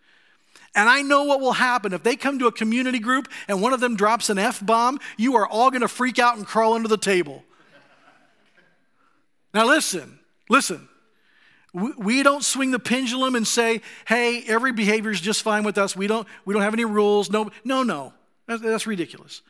And 0.74 0.88
I 0.88 1.02
know 1.02 1.24
what 1.24 1.40
will 1.40 1.52
happen. 1.52 1.92
If 1.92 2.02
they 2.02 2.16
come 2.16 2.38
to 2.40 2.46
a 2.46 2.52
community 2.52 2.98
group 2.98 3.28
and 3.46 3.62
one 3.62 3.72
of 3.72 3.80
them 3.80 3.96
drops 3.96 4.28
an 4.28 4.38
F 4.38 4.64
bomb, 4.64 4.98
you 5.16 5.36
are 5.36 5.46
all 5.46 5.70
going 5.70 5.82
to 5.82 5.88
freak 5.88 6.18
out 6.18 6.36
and 6.36 6.46
crawl 6.46 6.74
under 6.74 6.88
the 6.88 6.98
table. 6.98 7.44
Now, 9.52 9.66
listen, 9.66 10.18
listen. 10.48 10.88
We 11.74 12.22
don't 12.22 12.44
swing 12.44 12.70
the 12.70 12.78
pendulum 12.78 13.34
and 13.34 13.44
say, 13.44 13.80
hey, 14.06 14.44
every 14.46 14.72
behavior 14.72 15.10
is 15.10 15.20
just 15.20 15.42
fine 15.42 15.64
with 15.64 15.76
us. 15.76 15.96
We 15.96 16.06
don't, 16.06 16.26
we 16.44 16.54
don't 16.54 16.62
have 16.62 16.72
any 16.72 16.84
rules. 16.84 17.30
No, 17.30 17.50
no, 17.64 17.82
no. 17.82 18.12
That's, 18.46 18.62
that's 18.62 18.86
ridiculous. 18.86 19.42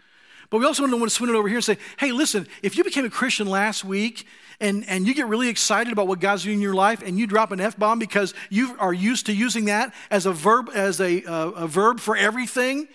But 0.48 0.58
we 0.58 0.64
also 0.64 0.86
don't 0.86 0.98
want 0.98 1.10
to 1.10 1.14
swing 1.14 1.28
it 1.28 1.36
over 1.36 1.48
here 1.48 1.58
and 1.58 1.64
say, 1.64 1.76
hey, 1.98 2.12
listen, 2.12 2.46
if 2.62 2.78
you 2.78 2.84
became 2.84 3.04
a 3.04 3.10
Christian 3.10 3.46
last 3.46 3.84
week 3.84 4.26
and, 4.58 4.88
and 4.88 5.06
you 5.06 5.14
get 5.14 5.26
really 5.26 5.48
excited 5.48 5.92
about 5.92 6.06
what 6.06 6.18
God's 6.18 6.44
doing 6.44 6.56
in 6.56 6.62
your 6.62 6.74
life 6.74 7.02
and 7.04 7.18
you 7.18 7.26
drop 7.26 7.52
an 7.52 7.60
F 7.60 7.78
bomb 7.78 7.98
because 7.98 8.32
you 8.48 8.74
are 8.78 8.94
used 8.94 9.26
to 9.26 9.34
using 9.34 9.66
that 9.66 9.92
as 10.10 10.24
a 10.24 10.32
verb, 10.32 10.70
as 10.74 11.00
a, 11.00 11.24
uh, 11.24 11.50
a 11.50 11.66
verb 11.66 12.00
for 12.00 12.16
everything, 12.16 12.88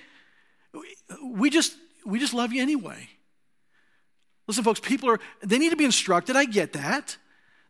we 1.24 1.52
just, 1.52 1.76
we 2.06 2.18
just 2.18 2.34
love 2.34 2.52
you 2.52 2.62
anyway. 2.62 3.10
Listen, 4.48 4.64
folks, 4.64 4.80
people 4.80 5.10
are, 5.10 5.20
they 5.44 5.60
need 5.60 5.70
to 5.70 5.76
be 5.76 5.86
instructed. 5.86 6.36
I 6.36 6.46
get 6.46 6.74
that. 6.74 7.18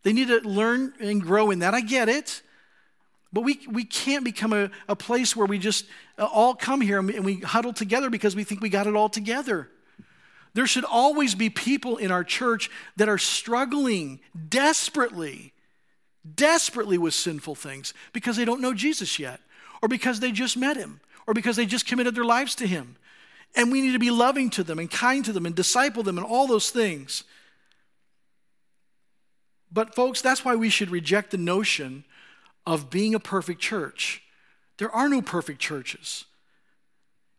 They 0.03 0.13
need 0.13 0.27
to 0.29 0.39
learn 0.41 0.93
and 0.99 1.21
grow 1.21 1.51
in 1.51 1.59
that. 1.59 1.73
I 1.73 1.81
get 1.81 2.09
it. 2.09 2.41
But 3.31 3.41
we, 3.41 3.59
we 3.69 3.83
can't 3.83 4.23
become 4.23 4.53
a, 4.53 4.71
a 4.87 4.95
place 4.95 5.35
where 5.35 5.45
we 5.45 5.59
just 5.59 5.85
uh, 6.17 6.25
all 6.25 6.55
come 6.55 6.81
here 6.81 6.97
and 6.97 7.07
we, 7.07 7.15
and 7.15 7.25
we 7.25 7.35
huddle 7.35 7.73
together 7.73 8.09
because 8.09 8.35
we 8.35 8.43
think 8.43 8.61
we 8.61 8.69
got 8.69 8.87
it 8.87 8.95
all 8.95 9.09
together. 9.09 9.69
There 10.53 10.65
should 10.65 10.85
always 10.85 11.35
be 11.35 11.49
people 11.49 11.97
in 11.97 12.11
our 12.11 12.23
church 12.23 12.71
that 12.95 13.07
are 13.07 13.19
struggling 13.19 14.19
desperately, 14.47 15.53
desperately 16.35 16.97
with 16.97 17.13
sinful 17.13 17.55
things 17.55 17.93
because 18.13 18.35
they 18.35 18.45
don't 18.45 18.61
know 18.61 18.73
Jesus 18.73 19.19
yet, 19.19 19.41
or 19.81 19.87
because 19.87 20.19
they 20.19 20.31
just 20.31 20.57
met 20.57 20.75
him, 20.75 20.99
or 21.27 21.35
because 21.35 21.55
they 21.55 21.67
just 21.67 21.85
committed 21.85 22.15
their 22.15 22.25
lives 22.25 22.55
to 22.55 22.67
him. 22.67 22.95
And 23.55 23.71
we 23.71 23.81
need 23.81 23.93
to 23.93 23.99
be 23.99 24.11
loving 24.11 24.49
to 24.51 24.63
them 24.63 24.79
and 24.79 24.89
kind 24.89 25.23
to 25.25 25.33
them 25.33 25.45
and 25.45 25.55
disciple 25.55 26.01
them 26.01 26.17
and 26.17 26.25
all 26.25 26.47
those 26.47 26.71
things. 26.71 27.23
But, 29.71 29.95
folks, 29.95 30.21
that's 30.21 30.43
why 30.43 30.55
we 30.55 30.69
should 30.69 30.89
reject 30.89 31.31
the 31.31 31.37
notion 31.37 32.03
of 32.65 32.89
being 32.89 33.13
a 33.13 33.19
perfect 33.19 33.61
church. 33.61 34.23
There 34.77 34.91
are 34.91 35.09
no 35.09 35.21
perfect 35.21 35.59
churches. 35.59 36.25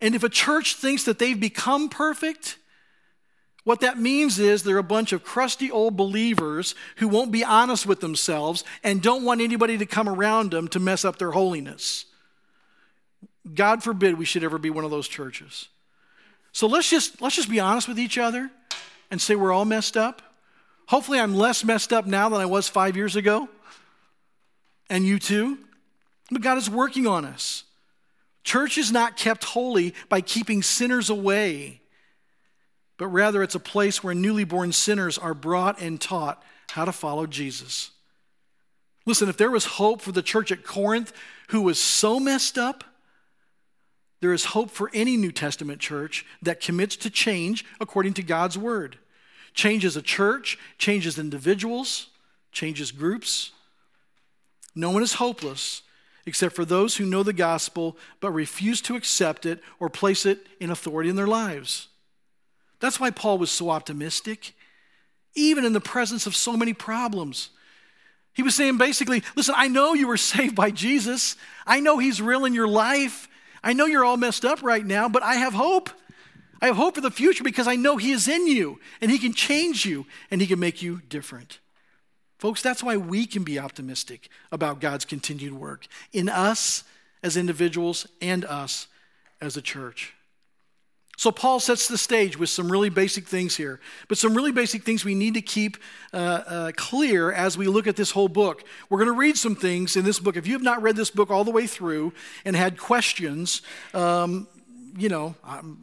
And 0.01 0.15
if 0.15 0.23
a 0.23 0.29
church 0.29 0.77
thinks 0.77 1.05
that 1.05 1.19
they've 1.19 1.39
become 1.39 1.89
perfect, 1.89 2.59
what 3.65 3.81
that 3.81 3.99
means 3.99 4.39
is 4.39 4.63
they're 4.63 4.79
a 4.79 4.83
bunch 4.83 5.13
of 5.13 5.23
crusty 5.23 5.71
old 5.71 5.97
believers 5.97 6.75
who 6.97 7.09
won't 7.09 7.31
be 7.31 7.45
honest 7.45 7.87
with 7.87 8.01
themselves 8.01 8.65
and 8.83 9.03
don't 9.03 9.25
want 9.25 9.41
anybody 9.41 9.77
to 9.79 9.87
come 9.87 10.09
around 10.09 10.51
them 10.51 10.69
to 10.69 10.81
mess 10.81 11.05
up 11.05 11.19
their 11.19 11.33
holiness. 11.33 12.07
God 13.55 13.83
forbid 13.83 14.19
we 14.19 14.25
should 14.25 14.45
ever 14.45 14.59
be 14.59 14.71
one 14.71 14.85
of 14.85 14.91
those 14.91 15.09
churches. 15.09 15.69
So 16.53 16.67
let's 16.67 16.89
just 16.89 17.21
let's 17.21 17.37
just 17.37 17.51
be 17.51 17.61
honest 17.61 17.89
with 17.89 17.99
each 17.99 18.19
other 18.19 18.51
and 19.11 19.21
say 19.21 19.35
we're 19.35 19.53
all 19.53 19.65
messed 19.65 19.97
up. 19.97 20.23
Hopefully 20.91 21.19
I'm 21.19 21.35
less 21.35 21.65
messed 21.65 21.93
up 21.93 22.07
now 22.07 22.29
than 22.29 22.41
I 22.41 22.47
was 22.47 22.69
5 22.69 22.97
years 22.97 23.17
ago. 23.17 23.49
And 24.89 25.07
you 25.07 25.19
too. 25.19 25.59
But 26.31 26.43
God 26.43 26.59
is 26.59 26.69
working 26.69 27.07
on 27.07 27.25
us. 27.25 27.65
Church 28.45 28.79
is 28.79 28.93
not 28.93 29.17
kept 29.17 29.45
holy 29.45 29.95
by 30.09 30.21
keeping 30.21 30.63
sinners 30.63 31.09
away 31.11 31.81
but 33.01 33.09
rather 33.09 33.43
it's 33.43 33.55
a 33.55 33.61
place 33.61 34.05
where 34.05 34.13
newly 34.13 34.45
born 34.45 34.73
sinners 34.73 35.17
are 35.17 35.33
brought 35.33 35.81
and 35.81 35.99
taught 35.99 36.43
how 36.69 36.85
to 36.85 36.93
follow 36.93 37.27
Jesus. 37.27 37.93
Listen, 39.07 39.31
if 39.31 39.39
there 39.39 39.51
was 39.51 39.65
hope 39.65 40.03
for 40.03 40.13
the 40.13 40.21
church 40.21 40.53
at 40.53 40.65
Corinth 40.65 41.11
who 41.49 41.63
was 41.63 41.81
so 41.81 42.21
messed 42.21 42.59
up, 42.59 42.85
there 44.21 44.35
is 44.35 44.45
hope 44.45 44.71
for 44.71 44.91
any 44.93 45.17
New 45.17 45.33
Testament 45.33 45.81
church 45.81 46.27
that 46.43 46.61
commits 46.61 46.95
to 46.97 47.09
change 47.09 47.65
according 47.81 48.13
to 48.13 48.23
God's 48.23 48.59
word. 48.59 48.99
Changes 49.55 49.97
a 49.97 50.03
church, 50.03 50.59
changes 50.79 51.19
individuals, 51.19 52.09
changes 52.53 52.93
groups. 52.93 53.51
No 54.75 54.91
one 54.91 55.03
is 55.03 55.15
hopeless 55.15 55.83
except 56.27 56.55
for 56.55 56.65
those 56.65 56.97
who 56.97 57.07
know 57.07 57.23
the 57.23 57.33
gospel 57.33 57.97
but 58.21 58.31
refuse 58.31 58.81
to 58.83 58.97
accept 58.97 59.47
it 59.47 59.61
or 59.79 59.89
place 59.89 60.27
it 60.27 60.47
in 60.61 60.71
authority 60.71 61.09
in 61.09 61.17
their 61.17 61.27
lives. 61.27 61.89
That's 62.79 63.01
why 63.01 63.11
Paul 63.11 63.39
was 63.39 63.51
so 63.51 63.71
optimistic, 63.71 64.55
even 65.35 65.65
in 65.65 65.73
the 65.73 65.81
presence 65.81 66.27
of 66.27 66.35
so 66.35 66.57
many 66.57 66.73
problems. 66.73 67.51
He 68.33 68.43
was 68.43 68.55
saying 68.55 68.79
basically, 68.79 69.23
listen, 69.37 69.55
I 69.57 69.69
know 69.69 69.93
you 69.95 70.07
were 70.07 70.17
saved 70.35 70.55
by 70.55 70.71
Jesus. 70.71 71.37
I 71.67 71.81
know 71.81 71.99
he's 71.99 72.23
real 72.23 72.45
in 72.45 72.55
your 72.55 72.69
life. 72.69 73.29
I 73.63 73.75
know 73.75 73.87
you're 73.87 74.05
all 74.05 74.17
messed 74.17 74.45
up 74.45 74.63
right 74.63 74.85
now, 74.85 75.09
but 75.09 75.23
I 75.23 75.35
have 75.35 75.53
hope. 75.53 75.91
I 76.61 76.67
have 76.67 76.77
hope 76.77 76.95
for 76.95 77.01
the 77.01 77.11
future 77.11 77.43
because 77.43 77.67
I 77.67 77.77
know 77.77 77.97
he 77.97 78.13
is 78.13 78.29
in 78.29 78.47
you 78.47 78.81
and 79.01 79.11
he 79.11 79.19
can 79.19 79.33
change 79.33 79.87
you 79.87 80.07
and 80.31 80.41
he 80.41 80.47
can 80.47 80.59
make 80.59 80.83
you 80.83 81.01
different. 81.09 81.59
Folks, 82.39 82.63
that's 82.63 82.83
why 82.83 82.97
we 82.97 83.27
can 83.27 83.45
be 83.45 83.59
optimistic 83.59 84.29
about 84.51 84.81
God's 84.81 85.05
continued 85.05 85.55
work 85.55 85.87
in 86.13 86.29
us 86.29 86.85
as 87.23 87.37
individuals 87.37 88.07
and 88.21 88.45
us 88.45 88.87
as 89.41 89.57
a 89.57 89.63
church. 89.63 90.15
So, 91.21 91.31
Paul 91.31 91.61
sets 91.61 91.87
the 91.87 91.99
stage 91.99 92.39
with 92.39 92.49
some 92.49 92.73
really 92.73 92.89
basic 92.89 93.27
things 93.27 93.55
here, 93.55 93.79
but 94.09 94.17
some 94.17 94.35
really 94.35 94.53
basic 94.53 94.85
things 94.85 95.05
we 95.05 95.15
need 95.15 95.35
to 95.35 95.43
keep 95.43 95.77
uh, 96.15 96.17
uh, 96.17 96.73
clear 96.77 97.31
as 97.31 97.59
we 97.59 97.67
look 97.67 97.87
at 97.87 97.95
this 97.95 98.11
whole 98.11 98.29
book. 98.29 98.65
We're 98.89 98.97
going 98.97 99.13
to 99.13 99.19
read 99.19 99.37
some 99.37 99.55
things 99.55 99.97
in 99.97 100.05
this 100.07 100.19
book. 100.19 100.39
If 100.39 100.47
you 100.47 100.55
have 100.55 100.63
not 100.63 100.81
read 100.81 100.97
this 100.97 101.11
book 101.11 101.31
all 101.31 101.45
the 101.45 101.51
way 101.51 101.67
through 101.67 102.15
and 102.47 102.57
had 102.57 102.79
questions, 102.79 103.61
um, 103.93 104.49
you 104.97 105.09
know, 105.09 105.35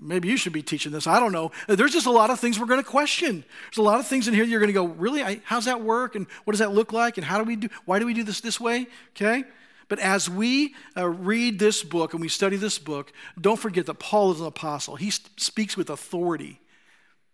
maybe 0.01 0.27
you 0.27 0.37
should 0.37 0.53
be 0.53 0.61
teaching 0.61 0.91
this. 0.91 1.07
I 1.07 1.19
don't 1.19 1.31
know. 1.31 1.51
There's 1.67 1.93
just 1.93 2.05
a 2.05 2.11
lot 2.11 2.29
of 2.29 2.39
things 2.39 2.59
we're 2.59 2.65
going 2.65 2.83
to 2.83 2.89
question. 2.89 3.43
There's 3.65 3.77
a 3.77 3.81
lot 3.81 3.99
of 3.99 4.07
things 4.07 4.27
in 4.27 4.33
here 4.33 4.43
you're 4.43 4.59
going 4.59 4.67
to 4.67 4.73
go, 4.73 4.85
really? 4.85 5.23
I, 5.23 5.41
how's 5.43 5.65
that 5.65 5.81
work? 5.81 6.15
And 6.15 6.27
what 6.43 6.51
does 6.53 6.59
that 6.59 6.73
look 6.73 6.93
like? 6.93 7.17
And 7.17 7.25
how 7.25 7.37
do 7.37 7.43
we 7.43 7.55
do? 7.55 7.69
Why 7.85 7.99
do 7.99 8.05
we 8.05 8.13
do 8.13 8.23
this 8.23 8.41
this 8.41 8.59
way? 8.59 8.87
Okay. 9.15 9.43
But 9.89 9.99
as 9.99 10.29
we 10.29 10.75
uh, 10.95 11.07
read 11.07 11.59
this 11.59 11.83
book 11.83 12.13
and 12.13 12.21
we 12.21 12.27
study 12.27 12.57
this 12.57 12.77
book, 12.77 13.13
don't 13.39 13.59
forget 13.59 13.85
that 13.85 13.99
Paul 13.99 14.31
is 14.33 14.41
an 14.41 14.47
apostle. 14.47 14.97
He 14.97 15.11
speaks 15.11 15.77
with 15.77 15.89
authority. 15.89 16.59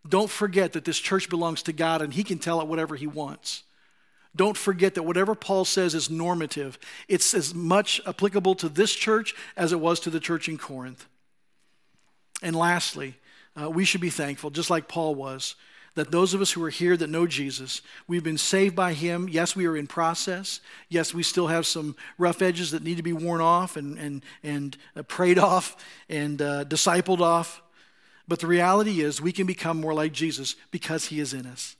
Don't 0.07 0.29
forget 0.29 0.73
that 0.73 0.85
this 0.85 0.99
church 0.99 1.29
belongs 1.29 1.63
to 1.63 1.73
God 1.73 2.01
and 2.01 2.13
he 2.13 2.23
can 2.23 2.37
tell 2.37 2.61
it 2.61 2.67
whatever 2.67 2.95
he 2.95 3.07
wants. 3.07 3.63
Don't 4.35 4.57
forget 4.57 4.95
that 4.95 5.03
whatever 5.03 5.35
Paul 5.35 5.63
says 5.63 5.93
is 5.93 6.09
normative. 6.09 6.79
It's 7.07 7.33
as 7.33 7.53
much 7.53 8.01
applicable 8.05 8.55
to 8.55 8.69
this 8.69 8.93
church 8.93 9.35
as 9.55 9.71
it 9.71 9.79
was 9.79 9.99
to 10.01 10.09
the 10.09 10.19
church 10.19 10.49
in 10.49 10.57
Corinth. 10.57 11.07
And 12.43 12.55
lastly, 12.55 13.15
uh, 13.59 13.69
we 13.69 13.85
should 13.85 14.01
be 14.01 14.09
thankful, 14.09 14.51
just 14.51 14.69
like 14.69 14.89
Paul 14.89 15.15
was, 15.15 15.55
that 15.95 16.11
those 16.11 16.33
of 16.33 16.41
us 16.41 16.51
who 16.51 16.63
are 16.63 16.69
here 16.69 16.97
that 16.97 17.09
know 17.09 17.25
Jesus, 17.25 17.81
we've 18.05 18.23
been 18.23 18.37
saved 18.37 18.75
by 18.75 18.93
him. 18.93 19.29
Yes, 19.29 19.55
we 19.55 19.65
are 19.65 19.77
in 19.77 19.87
process. 19.87 20.59
Yes, 20.89 21.13
we 21.13 21.23
still 21.23 21.47
have 21.47 21.65
some 21.65 21.95
rough 22.17 22.41
edges 22.41 22.71
that 22.71 22.83
need 22.83 22.97
to 22.97 23.03
be 23.03 23.13
worn 23.13 23.41
off 23.41 23.77
and, 23.77 23.97
and, 23.97 24.25
and 24.43 24.77
uh, 24.95 25.03
prayed 25.03 25.39
off 25.39 25.77
and 26.09 26.41
uh, 26.41 26.65
discipled 26.65 27.21
off. 27.21 27.61
But 28.27 28.39
the 28.39 28.47
reality 28.47 29.01
is, 29.01 29.21
we 29.21 29.31
can 29.31 29.47
become 29.47 29.79
more 29.79 29.93
like 29.93 30.11
Jesus 30.11 30.55
because 30.69 31.05
he 31.05 31.19
is 31.19 31.33
in 31.33 31.45
us. 31.45 31.77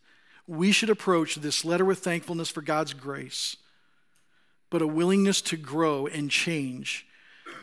We 0.47 0.71
should 0.71 0.89
approach 0.89 1.35
this 1.35 1.65
letter 1.65 1.85
with 1.85 1.99
thankfulness 1.99 2.49
for 2.49 2.61
God's 2.61 2.93
grace, 2.93 3.57
but 4.69 4.81
a 4.81 4.87
willingness 4.87 5.41
to 5.41 5.57
grow 5.57 6.07
and 6.07 6.29
change 6.29 7.05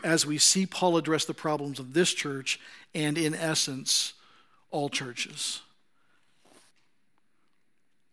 as 0.03 0.25
we 0.25 0.37
see 0.37 0.65
Paul 0.65 0.97
address 0.97 1.25
the 1.25 1.33
problems 1.33 1.79
of 1.79 1.93
this 1.93 2.13
church 2.13 2.59
and, 2.93 3.17
in 3.17 3.33
essence, 3.33 4.13
all 4.71 4.89
churches. 4.89 5.61